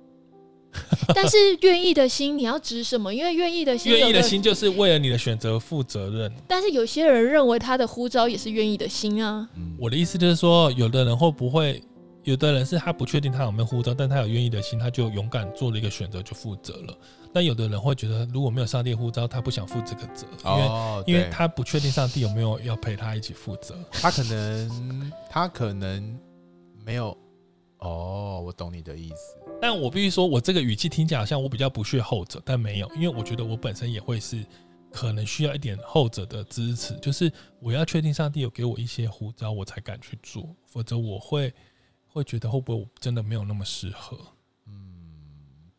[1.15, 3.12] 但是愿意的心，你要指什么？
[3.12, 6.31] 因为愿意的心， 愿意的心就是为了你的选择负责任。
[6.47, 9.49] 但是有些人认为他的呼召也是愿意的心啊。
[9.55, 11.81] 嗯，我的意思就是说，有的人会不会，
[12.25, 16.97] 有的人是他不确定他有没有护照，但他有愿意的心，他就勇敢做了一个选择，就负责了。
[17.31, 23.75] 但有的人会觉得，如果没有上帝护照，他不想负这个责，因为、哦、因为他不确定上帝有没有要陪他一起负责。
[23.91, 26.19] 他可能，他可能
[26.83, 27.15] 没有。
[27.79, 29.38] 哦，我懂你的意思。
[29.61, 34.43] 但我必须说，我这个语气听起来好像我比较不屑后者，但没有，因为我觉得我本身也会是
[34.91, 41.53] 可能需要一点后者的支持，就是我要确定上帝有给我一些护照，我才敢去做，否则我会
[42.15, 44.17] 会觉得会不会真的没有那么适合。
[44.67, 45.69] 嗯，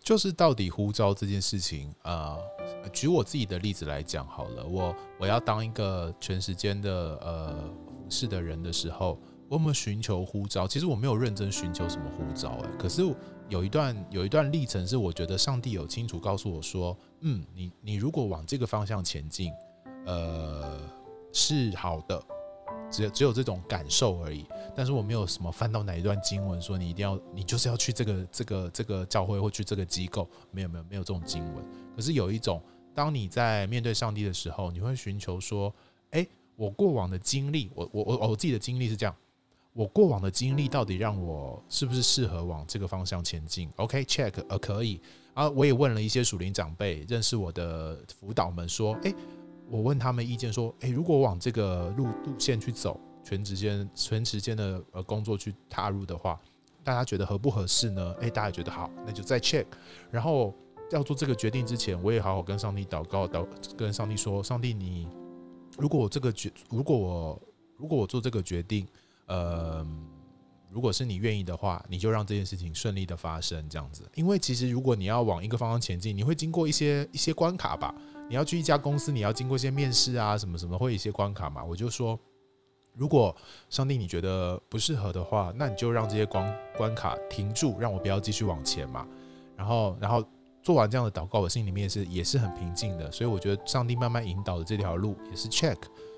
[0.00, 2.38] 就是到底呼召这件事情啊，
[2.92, 7.54] 举我自己的例子来讲好了，我我要当一个全时间的呃
[7.86, 9.18] 服侍的人的时候。
[9.48, 10.66] 我有没有寻求呼召？
[10.66, 13.00] 其实我没有认真寻求什么呼召，哎，可是
[13.48, 19.52] 有一段有一段历程是我觉得上帝有清楚告诉我说，嗯，你你如果往这个方向前进，
[20.04, 20.80] 呃，
[21.32, 22.20] 是好的，
[22.90, 24.44] 只有只有这种感受而已。
[24.76, 31.64] 但是我没有什么翻到哪一段经文说你一定要你就是要去这个这个这个教会或去这个机构，没有没有没有这种经文。
[31.96, 32.62] 可是有一种，
[32.94, 35.74] 当你在面对上帝的时候，你会寻求说，
[36.10, 39.16] 哎，我过往的经历，我我我我自己的经历是这样。
[39.72, 45.00] 我过往的经历到底让我是不是适合往这个方向前进？OK，check，、呃，可以。
[45.34, 49.16] 啊，我也问了一些属灵长辈，认识我的辅导们说，诶、欸，
[49.68, 56.40] 我问他们意见说，诶、如果往这个路路线去走，全时间全时间的呃工作去踏入的话，
[56.84, 58.14] 大家觉得合不合适呢？
[58.20, 59.66] 诶、大家觉得好，那就再 check。
[60.12, 60.54] 然后
[60.92, 63.44] 要做这个决定之前，我也好好跟上帝祷告，祷
[63.76, 65.08] 跟上帝说，上帝你，
[65.76, 67.42] 如果我这个决，如果我
[67.76, 68.86] 如果我做这个决定。
[69.28, 69.84] 呃，
[70.70, 74.08] 如果是你愿意的话，你就让这件事情顺利的发生，这样子。
[74.14, 77.92] 因为其实如果你要往一个方向前进，你会经过一些一些关卡吧。
[78.28, 81.64] 你要去一家公司，你要经过一些面试啊，什么什么，会有一些关卡嘛。
[81.64, 82.16] 我就说，
[82.96, 83.34] 如果
[83.70, 89.06] 上帝你觉得不适合的话，那你就让这些关关卡停住，让我不要继续往前嘛。
[89.56, 90.24] 然后，然后
[90.62, 93.10] 做完这样的祷告，我心里面是也是很平静的。
[93.12, 95.76] 所以我觉得上帝慢慢引导的这条路也是 check。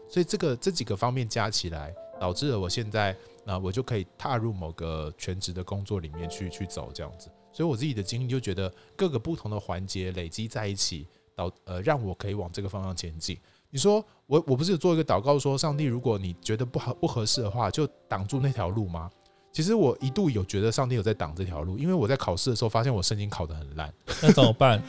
[0.09, 1.95] 所以这个这几个方面加起来。
[2.21, 13.39] 导致了我现在，那我就可以踏入某个全职的工作里面去去走这样子，所以我自己的经历就觉得各个不同的环节累积在一起，导呃让我可以往这个方向前进。
[13.71, 19.11] 你说我我不是有做一个祷告说，上帝如果你觉得不好不合适的话，就挡住那条路吗？
[19.53, 24.83] 其实我一度有觉得上帝有在挡这条路，因为我在考试的时候发现我圣经考得很烂，那怎么办？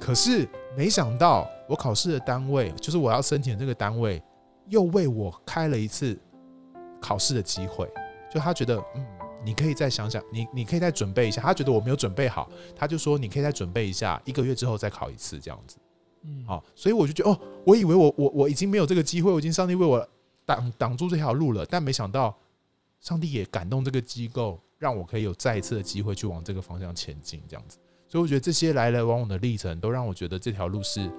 [0.00, 4.22] 可是没想到我考试的单位，就是我要申请的这个单位，
[4.68, 6.18] 又为我开了一次。
[7.00, 7.86] 考试的机会，
[8.32, 9.06] 就他觉得，嗯，
[9.44, 11.42] 你可以再想想，你你可以再准备一下。
[11.42, 15.76] 他觉得我没有准备好，他就说你可以再准备一下，一个月之后再考一次这样子。
[16.24, 20.08] 嗯，好，所以我就觉得，哦，我以为我我我已经没有这个机会，我已经上帝为我
[20.44, 22.34] 挡挡住这条路了，但没想到
[23.00, 27.78] 上帝也感动这个机构，让我可以有再一次的机会去往这个方向前进这样子。
[28.08, 31.10] 所以我觉得这些来来往往的历程，都让我觉得这条路是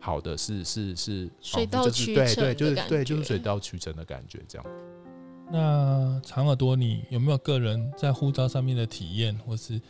[0.00, 4.66] 好的，是是是水到渠成，对对，就是对，就是水到渠成的感觉这样。
[5.50, 9.80] 那长耳朵，你有没有个人在护照上面的体验，或是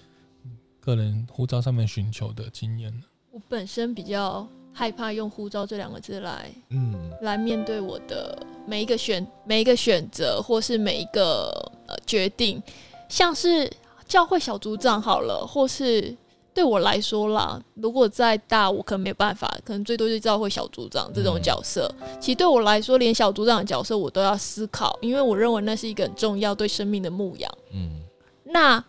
[0.80, 3.04] 个人护照上面寻求的经验呢？
[3.30, 11.48] 我本身比较害怕用“呼召”这两个字来，嗯，来面对我的每一个选每一个选择，或是每一个
[11.86, 12.62] 呃决定，
[13.08, 13.70] 像是
[14.06, 16.14] 教会小组长好了，或是。
[16.54, 21.92] 对我来说啦，如果再大，我可能没办法，可能最多就教会小组长这种角色。
[22.00, 27.52] 嗯、其实对我来说，连小组长的角色我都要思考，因为我认为那是一个很重要对生命的牧养。
[27.72, 28.04] 嗯，
[28.44, 28.84] 那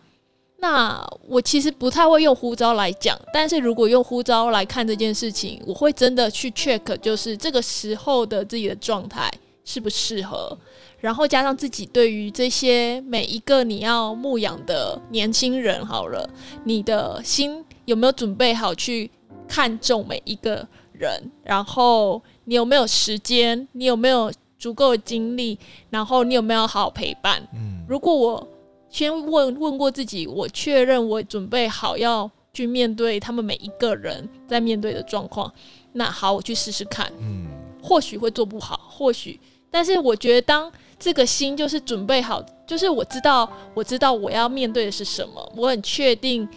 [0.58, 9.30] 那我其实不太会用呼召来讲，但是如果用呼召来看这件事情，我会真的去 check，就是这个时候的自己的状态
[9.64, 10.56] 适不适合。
[10.98, 16.28] 然后加上自己对于这些每一个你要牧养的年轻人，好了，
[16.64, 19.10] 你的心有没有准备好去
[19.46, 21.30] 看重每一个人？
[21.44, 23.68] 然后你有没有时间？
[23.72, 25.58] 你有没有足够的精力？
[25.90, 27.46] 然后你有没有好好陪伴？
[27.54, 28.48] 嗯，如果我
[28.96, 35.52] 先问问过自己，我确认我准备好要去面对他们每一个人在面对的状况，
[35.92, 37.12] 那好，我去试试看。
[37.20, 37.46] 嗯，
[37.82, 39.38] 或许会做不好，或许，
[39.70, 40.72] 但是我觉得当。
[40.98, 46.48] 这个心就是准备好，就是我知道，我知道我要面对的是什么，我很确定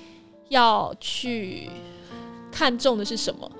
[0.47, 1.69] 要去
[2.49, 3.51] 看重的是什么，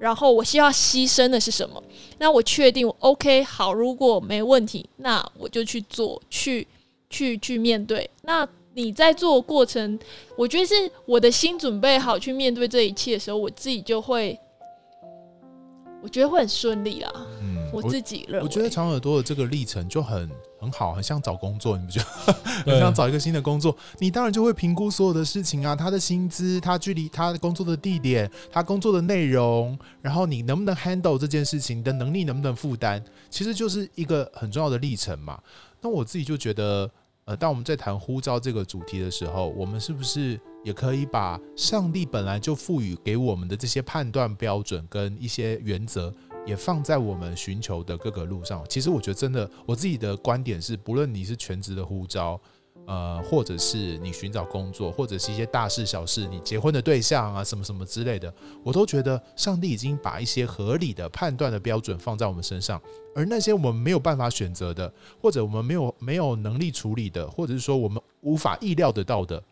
[0.00, 1.80] 然后我需要牺牲的是什么。
[2.18, 6.66] 那我确定我 OK 好，如果没问题，那我就去做，去
[7.14, 8.10] 去去面对。
[8.22, 9.96] 那你在做过程，
[10.36, 10.74] 我觉得是
[11.06, 14.36] 我的心准备好去面对这一切的时候，我自己就会，
[16.02, 17.12] 我觉得会很顺利啦。
[17.40, 22.32] 嗯，我自己认为，我觉得长耳朵的这个历程就很很好，很像找工作，你不觉得？
[22.72, 33.00] 很像找一个新的工作，你当然就会评估所有的事情啊，他的薪资，他距离他工作的地点，他工作的内容，然后你能不能 handle 这件事情，你的能力能不能负担，
[33.30, 35.40] 其实就是一个很重要的历程嘛。
[35.80, 36.90] 那我自己就觉得。
[37.26, 46.12] 呃，当我们在谈呼召这个主题的时候，我们是不是也可以把上帝本来就赋予给我们的这些判断标准跟一些原则，
[46.44, 48.62] 也放在我们寻求的各个路上？
[48.68, 52.38] 其实，我觉得真的，我自己的观点是，不论你是全职的呼召。
[52.86, 58.32] 呃，或者是你寻找工作，或者是一些大事小事，你结婚的对象啊，什么什么之类的，
[58.62, 62.80] 我都觉得上帝已经把一些合理的判断的标准放在我们身上，
[63.14, 69.42] 而那些我们没有办法选择的，或者我们没有没有能力处理的，或者是说我们无法意料得到的，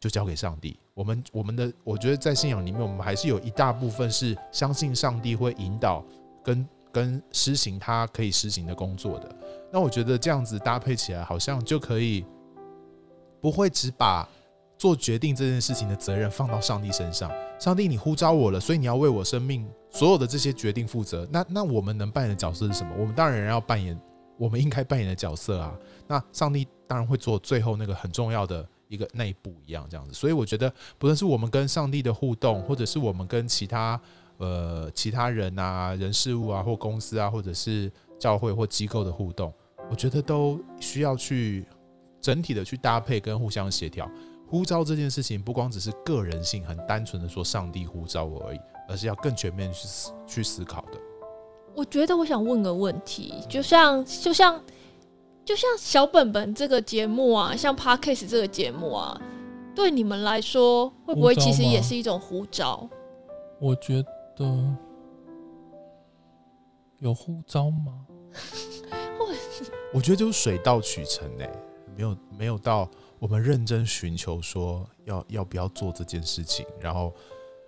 [0.00, 0.74] 就交给上帝。
[0.94, 6.02] 我们我们的，我觉得在信仰里面，我们还是有一大部分是相信上帝会引导
[6.42, 9.36] 跟跟施行他可以施行的工作的。
[9.70, 12.24] 那我觉得这样子搭配起来，好像就可以。
[13.40, 14.28] 不会只把
[14.76, 17.30] 做决定这件事情的责任放到上帝身上。
[17.58, 21.26] 上帝，你呼召我了，所以你要为我生命所有的这些决定负责。
[21.32, 22.94] 那那我们能扮演的角色是什么？
[22.96, 23.98] 我们当然要扮演
[24.36, 25.76] 我们应该扮演的角色啊。
[26.06, 30.12] 那上帝当然会做最后那个很重要的一个那一步一样这样子。
[30.12, 34.00] 所以我觉得，不论是我们跟上帝的互动，或者是我们跟其他
[34.36, 39.52] 呃其他人啊、人事物啊，或公司啊，或者是教会或机构的互动，
[39.90, 41.66] 我觉得都需要去。
[42.20, 44.10] 整体的去搭配跟互相协调，
[44.46, 50.98] 呼召这件事情不光只是个人性，很单纯的说上帝呼召我而已，而是要更全面去思去思考的。
[51.74, 54.60] 我觉得我想问个问题，就像就像
[55.44, 59.20] 就像小本本这个节目啊，像 Podcast 这个节目啊，
[59.74, 62.88] 对你们来说会不会其实也是一种呼召？
[63.60, 64.02] 我觉
[64.36, 64.76] 得
[66.98, 68.04] 有呼召吗？
[69.94, 71.67] 我觉得就是水到渠成哎、欸。
[71.98, 72.88] 没有没有到
[73.18, 77.12] 我们认真寻求说要要不要做这件事情，然后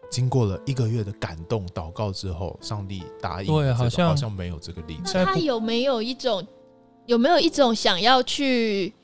[0.09, 5.13] 经过了一个月的感动祷告之后，上帝答应，对，好像好像没有这个例子。
[5.25, 6.47] 他有没有一种
[7.07, 8.95] 有没有一种想要去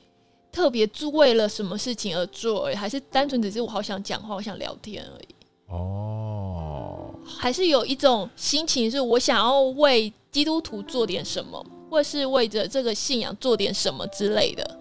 [0.49, 5.35] 特别做为了什么事情而做，还是单纯只是我好想讲话，我想聊天而已？
[5.67, 14.79] 哦，还是有一种心情是我想要为基督徒做点什么，或是为着这个信仰做点什么之类的。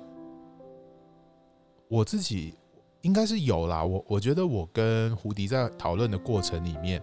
[1.88, 2.54] 我自己
[3.02, 7.00] 应该是有啦，我我觉得我跟胡迪在讨论的过程里面，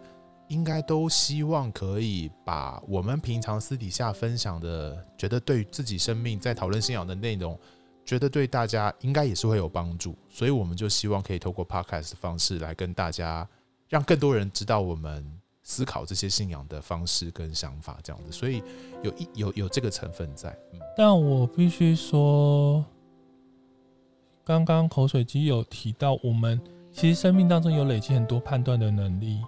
[0.49, 7.57] 应该都希望可以把我们平常私底下分享的，觉得对自己生命在讨论信仰的内容，
[8.03, 13.47] 觉得对大家应该也是会有帮助，所以我们就希望可以透过 Podcast 的方式来跟大家，
[13.87, 15.25] 让更多人知道我们
[15.61, 18.61] 思考这些信仰的方式跟想法这样子，所以
[19.01, 20.53] 有一有有这个成分在。
[20.97, 22.83] 但我必须说。
[24.45, 26.59] 刚刚口水鸡有提到，我们
[26.91, 29.39] 其实生命当中有累积很多判断的能力，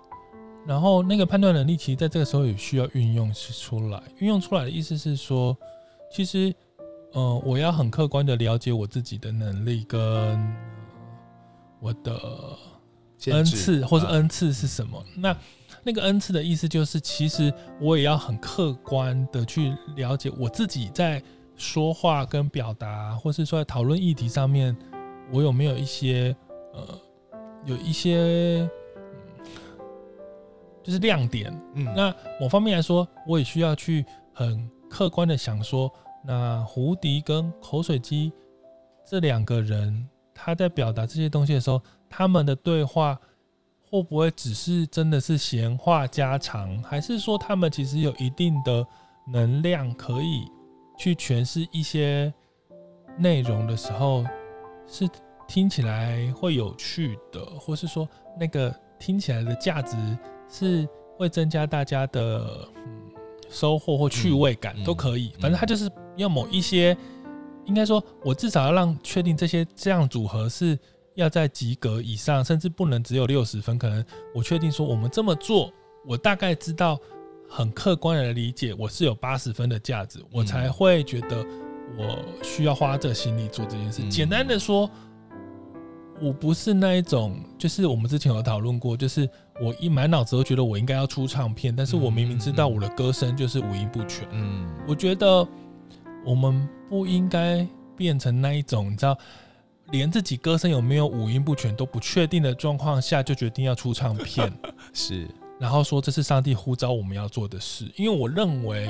[0.65, 4.01] 然后那个判断能力，其实在这个时候也需要运用出来。
[4.19, 5.55] 运用出来的意思是说，
[6.09, 6.53] 其实，
[7.11, 9.99] 呃，我要很客观的了解我自己的能力跟
[11.81, 12.57] 我的
[13.25, 15.03] 恩赐，或是恩赐是什么。
[15.17, 15.35] 那
[15.83, 21.21] 那个恩赐的意思就是，其实我也要很客观的去了解我自己在。
[21.57, 24.75] 说话跟表达，或是说在讨论议题上面，
[25.31, 26.35] 我有没有一些
[26.73, 26.99] 呃，
[27.65, 28.69] 有一些、嗯、
[30.83, 31.51] 就是亮点？
[31.73, 35.91] 嗯，那某方面来说，我也需要去很客观的想说，
[36.23, 38.31] 那胡迪跟口水鸡
[39.05, 43.17] 这两个人，他在表达这些东西的时候，他们的对话
[43.89, 48.85] 会不会只是真的是闲话家常，还是说他们其实有一定的
[49.31, 50.45] 能量可以？
[50.97, 52.33] 去诠释一些
[53.17, 54.23] 内容的时候，
[54.87, 55.07] 是
[55.47, 58.07] 听起来会有趣的，或是说
[58.39, 59.95] 那个听起来的价值
[60.49, 60.87] 是
[61.17, 62.83] 会增加大家的嗯
[63.49, 65.31] 收获或趣味感都可以。
[65.39, 66.97] 反正他就是要某一些，
[67.65, 70.77] 应该说，我至少要让确定这些这样组合是
[71.13, 73.77] 要在及格以上，甚至不能只有六十分。
[73.77, 75.71] 可能我确定说我们这么做，
[76.05, 76.99] 我大概知道。
[77.55, 81.37] 很客观的理解，我是有八十分的价值，我才会觉得
[81.97, 84.05] 我需要花这心力做这件事。
[84.09, 84.91] 简单的说，
[86.21, 89.29] 我不是那一种，就是我们之前有讨论过，就是
[89.61, 94.27] 我一满脑子都觉得我应该要出唱片，但是我明明知道我的歌声就是五音不全。
[94.31, 95.47] 嗯，我觉得
[96.25, 99.17] 我们不应该变成那一种，你知道，
[99.91, 104.51] 连自己歌声有没有五音不全都不确定的状况下，就决定要出唱片，
[104.91, 105.25] 是，
[105.65, 107.91] 然后说这是上帝呼召我们要做的事。
[107.95, 108.85] 因为我认为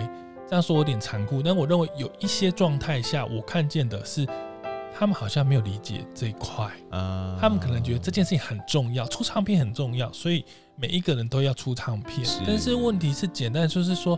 [0.45, 4.27] 这样说有点残酷，但我认为有一些状态下，我看见的是。
[4.97, 10.45] 他们好像没有理解这一块，啊，他们可能觉得这件事情很重要，出唱片很重要，所以
[10.77, 12.25] 每一个人都要出唱片。
[12.25, 14.17] 是，但是问题是简单，就是说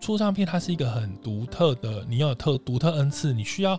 [0.00, 3.78] 出唱片它是一个很独特的，你要有特独特恩赐，你需要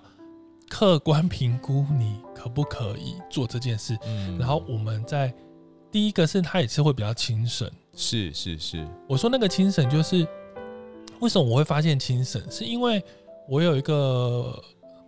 [0.70, 3.98] 客观评估你可不可以做这件事。
[4.06, 5.34] 嗯，然后我们在
[5.92, 8.88] 第一个是他也是会比较轻省，是是是。
[9.08, 10.28] 我说那个轻省就是
[11.20, 13.04] 为什么我会发现轻省，是因为
[13.48, 14.62] 我有一个。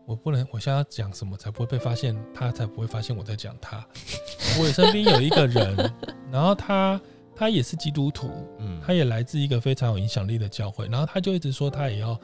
[0.05, 3.85] 我不能，我现在要讲什么才不会被发现，他才不会发现我在讲他。
[4.59, 5.93] 我身边有一个人，
[6.31, 6.99] 然后他
[7.35, 12.19] 他也是基督徒，嗯，他也来自一个非常有影响力的教会，然后他就一直说他也要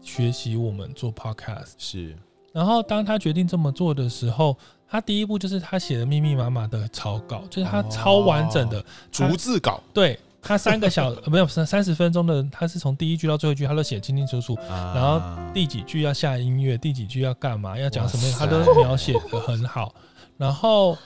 [0.00, 2.14] 学习我们做 podcast，是。
[2.56, 4.56] 然后当他决定这么做的时候，
[4.88, 8.82] 他第一步就是他写的密密麻麻的草稿，就是他超完整的
[9.12, 10.18] 逐字稿，对。
[10.40, 14.54] 他三个小 没有三三十分钟的，他是从第一句到最后一句，他都写清清楚楚。
[14.70, 15.20] 啊、然后
[15.52, 19.92] 第几句要下音乐，第几句要干嘛，要讲什么，他都描写的很好。
[20.38, 20.96] 然后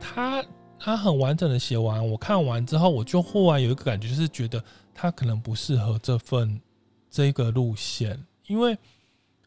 [0.00, 0.44] 他
[0.78, 4.60] 他很完整的写完，我看完之后，我就忽然有一个感觉，就是觉得
[4.92, 6.60] 他可能不适合这份
[7.08, 8.76] 这个路线，因为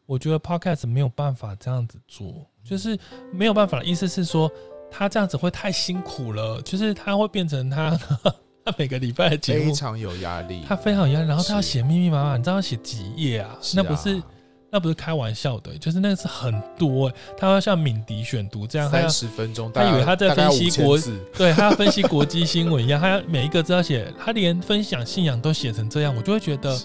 [0.10, 2.98] 我觉得 Podcast 没有办法这样子做，就是
[3.32, 4.52] 没有办法的意思是说。
[4.92, 7.96] 他这样子会太辛苦了，就是他会变成他，
[8.66, 13.56] 他每个礼拜的节目非常有压力，他非常有压力，然后他要写密密麻麻，你知道要写几页啊？
[13.76, 14.20] 那不是
[14.72, 20.98] 那不是开玩笑的，就是那个是很多、欸，他要像敏迪选读这样，三十分钟，他以为他在分析国，
[21.38, 26.76] 对，他要分析国际新闻一样，他要每一个字要写，他连分享信仰都写成这样，我就会觉得。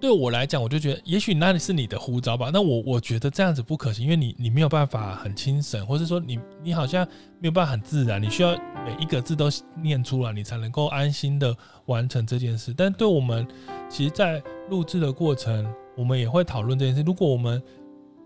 [0.00, 2.50] 对我来讲，我就觉得，也许那里是你的呼召吧。
[2.52, 7.06] 那我我觉得这样子不可行，因为你你没有办法很轻省，或是说你你好像
[7.38, 8.52] 没有办法很自然，你需要
[8.84, 9.48] 每一个字都
[9.82, 12.72] 念出来，你才能够安心的完成这件事。
[12.74, 13.46] 但对我们，
[13.90, 17.02] 其实，在录制的过程，我们也会讨论这件事。
[17.02, 17.62] 如果我们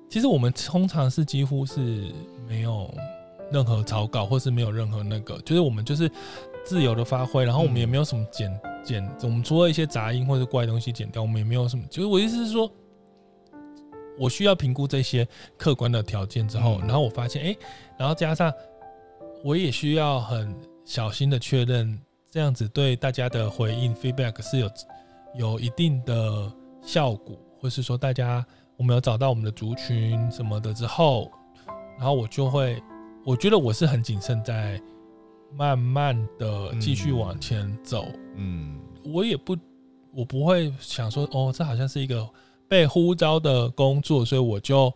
[0.08, 2.12] 其实我们通常是几乎是
[2.46, 2.94] 没有
[3.50, 6.08] 任何草稿，或是没有任何那个，就是我们就是
[6.64, 8.48] 自由的发挥，然后我们也没有什么剪。
[8.84, 11.84] 剪，我们除了一些杂音或者怪东西剪掉，我们也没有什么。
[11.90, 12.70] 就是我意思是说，
[14.18, 15.26] 我需要评估这些
[15.56, 17.56] 客观的条件之后，然后我发现，哎，
[17.98, 18.52] 然后加上
[19.42, 20.54] 我也需要很
[20.84, 21.98] 小心的确认，
[22.30, 24.70] 这样子对大家的回应 feedback 是有
[25.34, 28.44] 有一定的效果，或是说大家
[28.76, 31.30] 我们有找到我们的族群什么的之后，
[31.96, 32.80] 然后我就会，
[33.24, 34.80] 我觉得我是很谨慎在。
[35.56, 39.56] 慢慢的继续往前走，嗯，我也不，
[40.12, 42.28] 我不会想说，哦，这好像是一个
[42.68, 44.92] 被呼召的工作，所以我就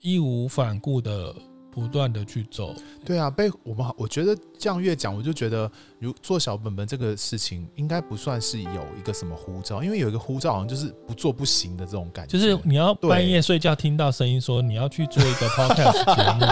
[0.00, 1.34] 义无反顾的
[1.70, 2.74] 不断的去走。
[3.06, 12.38] 对啊，被我们，我觉得这样越讲，我就觉得，如做小本本这个事情，应该不算是有一个什么呼召，因为有一个呼召，好像就是不做不行的这种感觉。
[12.38, 16.44] 就是你要半夜睡觉听到声音说你要去做一个 podcast 节目，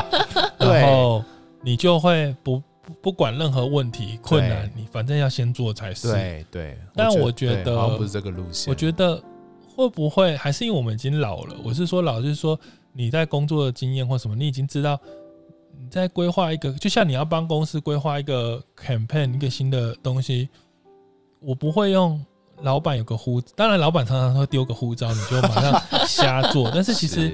[0.72, 1.22] 然后
[1.60, 2.62] 你就会不。
[3.03, 6.12] 不管任何问题困难，你反正要先做才是。
[6.12, 6.78] 对对。
[6.95, 8.70] 但我觉得好像不是这个路线。
[8.70, 9.22] 我觉得
[9.74, 11.55] 会不会还是因为我们已经老了？
[11.62, 12.59] 我是说老，就是说
[12.93, 14.99] 你在工作的经验或什么，你已经知道
[15.78, 20.49] 你在规划一个，就像你要帮公司规划一个 campaign 一个新的东西，
[21.41, 22.24] 我不会用
[22.62, 26.70] 老板有个呼，当然老板常常会丢个呼召，你就马上瞎做。
[26.74, 27.32] 但是其实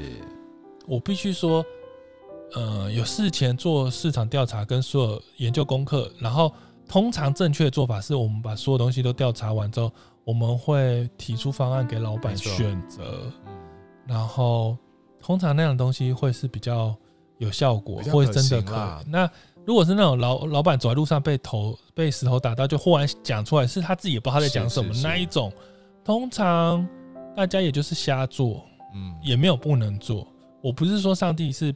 [0.87, 1.65] 我必须说。
[2.55, 6.53] 呃，有事前做市场调查跟所有研究功课，然后
[6.89, 9.91] 通常正确的做法是我们把所有东西都调查完之后，
[10.25, 13.03] 我们会提出方案给老板选择，
[14.07, 14.79] 然后
[15.21, 16.95] 通常那样的东西会是比较
[17.39, 19.11] 有效果，或者真的可以。
[19.11, 19.29] 那
[19.67, 25.53] 如果是那种老老板走在路上被头被石头打到，就忽然讲出来是他自己也不知道他在讲什么那一种，
[26.05, 26.87] 通常
[27.35, 30.25] 大家也就是瞎做，嗯，也没有不能做。
[30.63, 31.75] 我不是说上帝是。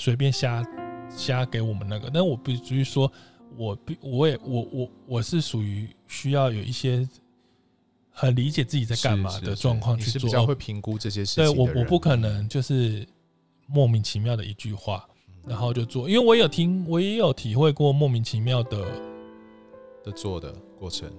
[0.00, 0.64] 随便瞎
[1.10, 3.12] 瞎给我们那个，但我必须说，
[3.54, 7.06] 我必我也我我我是属于需要有一些
[8.10, 11.44] 很理解自己在干嘛的状况去做，比较会评估这些事情。
[11.44, 13.06] 对，我我不可能就是
[13.66, 15.06] 莫名其妙的一句话，
[15.46, 18.86] 然后就做，因为我有听，我也有体会过莫名其妙的
[20.02, 21.12] 的做的过程，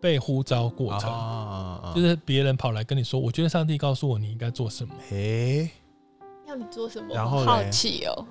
[0.00, 5.70] 被呼召过程，就是别人跑来跟你说，我觉得上帝告诉我你应该做什么，诶。
[6.46, 7.14] 要你做什么？
[7.14, 8.26] 然后好奇哦。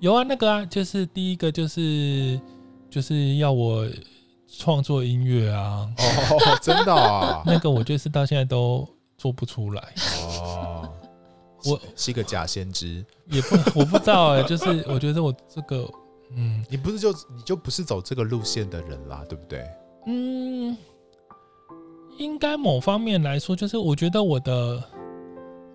[0.00, 2.40] 有啊，那个啊，就是第一个就是
[2.90, 3.86] 就是要我
[4.46, 5.88] 创作音乐啊。
[5.98, 7.42] 哦，真的啊？
[7.46, 9.94] 那个我就是到现在都做不出来。
[10.22, 10.88] 哦，
[11.64, 15.88] 我是一个假先知，也不我不知道哎、欸，就是我觉得我这个
[16.36, 19.64] 嗯，你不是就你就不是走这个路线的人啦，对不对？
[20.06, 20.76] 嗯，
[22.18, 24.82] 应该某方面来说，就是我觉得我的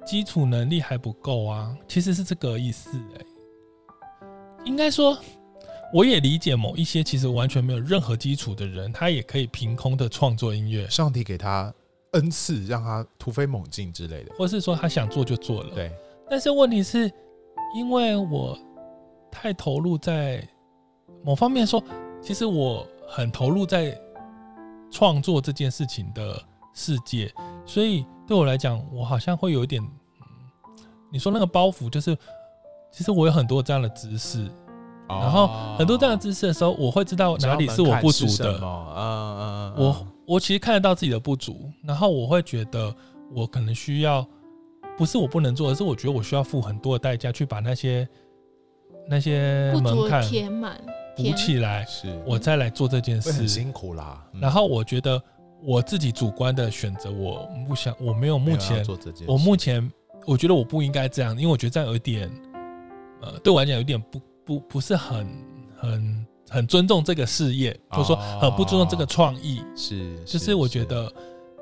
[0.09, 3.25] 基础能力还不够啊，其实是这个意思哎、欸。
[4.65, 5.15] 应该说，
[5.93, 10.89] 我也理解某一些其实完全没有任何基础的人，他也可以凭空的创作音乐。
[10.89, 11.71] 上帝给他
[12.13, 15.75] 恩赐，让他突飞猛进之类的，或是说他想做就做了。
[15.75, 15.91] 对。
[16.27, 17.11] 但是问题是，
[17.75, 18.57] 因为我
[19.31, 20.43] 太投入在
[21.23, 21.83] 某方面说，
[22.19, 23.95] 其实我很投入在
[24.89, 26.43] 创作这件事情的
[26.73, 27.31] 世界，
[27.63, 29.87] 所以对我来讲，我好像会有一点，
[31.11, 32.17] 你说那个包袱就是。
[32.91, 34.39] 其实我有很多这样的知识，
[35.09, 35.47] 哦、然后
[35.77, 38.57] 很多这样的知识的时候，我会知道哪里是我不足的。
[38.57, 38.63] 嗯
[38.97, 42.91] 嗯嗯，我我其实看得到自己的不足，然后我会觉得
[43.31, 44.27] 我可能需要，
[44.97, 48.09] 不是我不能做，而是我觉得我需要付很多的代价去把那些
[49.07, 50.75] 那些门槛填满
[51.15, 53.31] 补起来，是我再来做这件事。
[53.31, 54.25] 很辛苦啦。
[54.33, 55.21] 嗯、然后我觉得
[55.61, 59.87] 我自己主观的选择，我不想，我没有目前做这件事，我目前
[60.25, 62.29] 我觉得我不应该这样，因为我觉得这样有一点。
[63.21, 65.27] 呃，对我来讲有点不不不是很
[65.75, 71.11] 很很尊重这个事业，或者说很不尊重这个创意，是，就是我觉得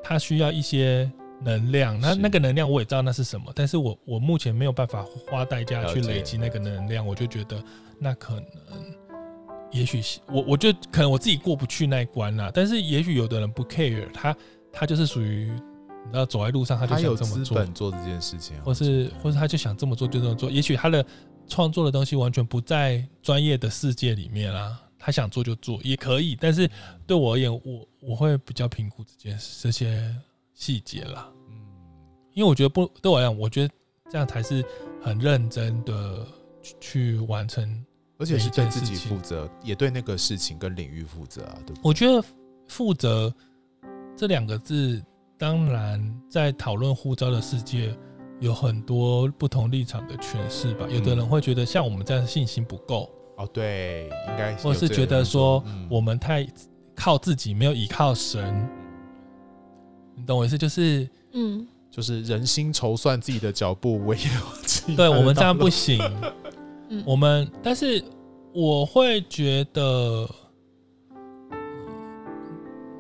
[0.04, 7.60] 他需要一些能量，那那个能量我也知道那是什么，但是我我目前没有办法花代价去累积那个能量，我就觉得
[7.98, 8.46] 那可能，
[9.72, 14.38] 也许我我觉得可能我自己过不去那一关啦，但是也许有的人不 care，他
[14.72, 15.52] 他就是属于。
[16.12, 20.50] 然后走在路上，他就想这么做，做这件事情，或是，或是他就想这么做，就这么做。
[20.50, 21.06] 也许他的
[21.48, 26.36] 创作的东西完全不在专业的世界里面啦，他想做就做也可以。
[26.40, 26.70] 但是
[27.06, 30.16] 对我而言，我我会比较评估这件事这些
[30.54, 31.30] 细节啦。
[31.50, 31.56] 嗯，
[32.34, 33.74] 因为我觉得不对我来讲，我觉得
[34.10, 34.64] 这样才是
[35.02, 36.26] 很认真的
[36.80, 37.86] 去完成，
[38.18, 41.58] 而且是对自己负责，也对那个事情跟领域负责啊。
[41.66, 42.26] 对，我觉得
[42.70, 43.34] 负责
[44.16, 45.04] 这两个字。
[45.38, 47.96] 当然，在讨论护照的世界，
[48.40, 50.88] 有很多不同立场的诠释吧。
[50.90, 53.08] 有的人会觉得像我们这样信心不够
[53.38, 56.48] 哦，对，应该，或是觉得说我们太
[56.96, 58.68] 靠自己，没有依靠神。
[60.16, 60.58] 你懂我意思？
[60.58, 66.02] 就是，嗯，就是人心筹算自己的脚步，唯有对我们这样不行。
[67.06, 68.04] 我们，但是
[68.54, 70.28] 我会觉得。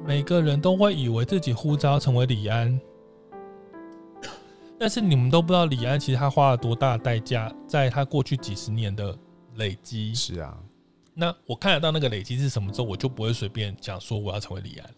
[0.07, 2.79] 每个人都会以为自己呼召成为李安，
[4.79, 9.13] 但是你们都不知道李安其实他花了多大的代价，在他过去几十年的
[9.55, 10.15] 累积。
[10.15, 10.57] 是啊，
[11.13, 14.89] 那我看得到那个累积是什么之后，我就不会随便讲说我要成为李安。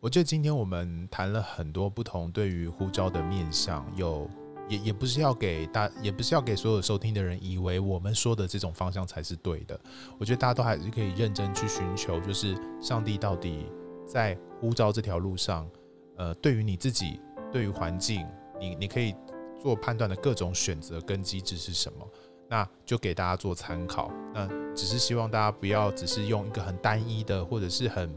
[0.00, 4.28] 我觉得今天我们谈了很多不同对于呼召的面向，有
[4.68, 9.78] 也也不是要给大，也不是要给所有收听的人以为我们说的这种方向才是对的。
[10.18, 13.64] 我觉得大家都还是可以认真去寻求，就是上帝到底。
[14.10, 15.70] 在呼召这条路上，
[16.16, 17.20] 呃，对于你自己，
[17.52, 18.26] 对于环境，
[18.58, 19.14] 你你可以
[19.62, 22.04] 做判断的各种选择跟机制是什么？
[22.48, 24.10] 那就给大家做参考。
[24.34, 28.12] 那只是希望大家不要只是用一个很单一的，或者是很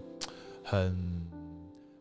[0.64, 1.30] 很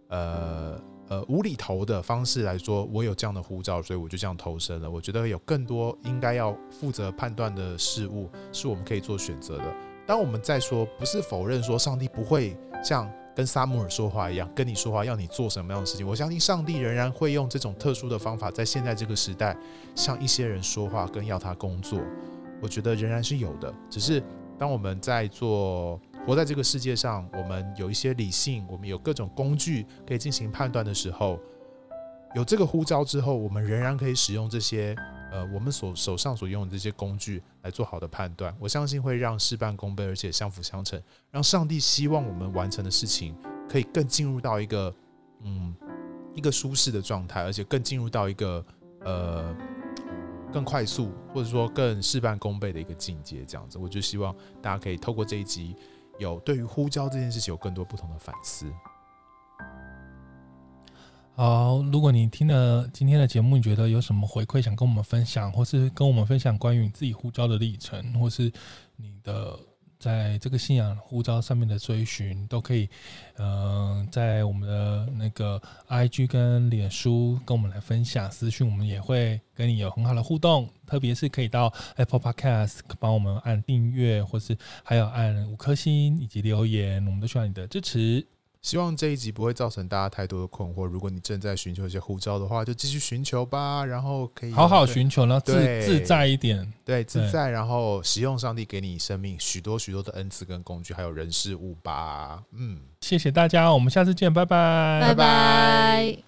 [0.08, 4.90] 呃呃无厘头的方式来说，我有这样的呼召，所以我就这样投身了。
[4.90, 9.64] 我觉得有更多应该要负责判断的事物，是我们可以做选择的。
[10.06, 13.06] 当我们在说，不是否认说上帝不会像。
[13.34, 16.06] 跟撒母耳说话一样，跟你说话，要你做什么样的事情？
[16.06, 19.56] 我相信上帝仍然会用这种特殊的方法，在现在这个时代，
[19.94, 21.98] 向一些人说话，跟要他工作。
[22.60, 23.72] 我觉得仍然是有的。
[23.88, 24.22] 只是
[24.58, 31.38] 当我们在做活在这个世界上，我们有一些理性，我们有各种工具可以进行判断的时候，
[32.34, 34.94] 有这个呼召之后，我们仍然可以使用这些。
[35.32, 43.34] 呃，我们所手上所用的这些工具来做好的判断，我相信会让事半功倍，而且相辅相成，让上帝希望我们完成的事情
[43.66, 44.94] 可以更进入到一个
[45.40, 45.74] 嗯
[46.34, 48.62] 一个舒适的状态，而且更进入到一个
[49.04, 49.56] 呃
[50.52, 53.42] 更快速或者说更事半功倍的一个境界。
[53.46, 55.74] 这样子，我就希望大家可以透过这一集，
[56.18, 58.70] 有对于呼召这件事情有更多不同的反思。
[61.34, 68.52] 好，如果你听了今天的节目，你觉得有什么回馈想跟我们分享，或是跟我们分享关于你自己呼召的历程，或是
[68.96, 69.58] 你的
[69.98, 72.86] 在这个信仰呼召上面的追寻，都可以，
[73.38, 80.68] 嗯、呃，在我们的那个 IG 跟脸书跟我们来分享私讯，我们也会跟你有很好的互动。
[80.86, 84.54] 特别是可以到 Apple Podcast 帮我们按订阅，或是
[84.84, 88.26] 还有按五颗星以及留言，我们都需要你的支持。
[88.62, 90.84] 希望这一集不会造成大家太多的困惑。
[90.86, 93.84] 如果你正在寻求一些护照的话，就继续寻求吧。
[93.84, 95.54] 然后可以好好寻求，然后自
[95.84, 97.50] 自在一点，对，自在。
[97.50, 102.42] 然后使用上帝给你生命许多许多的恩赐跟工具，还有人事物吧。
[102.52, 106.22] 嗯，谢谢大家，我们下次见，拜拜，拜拜。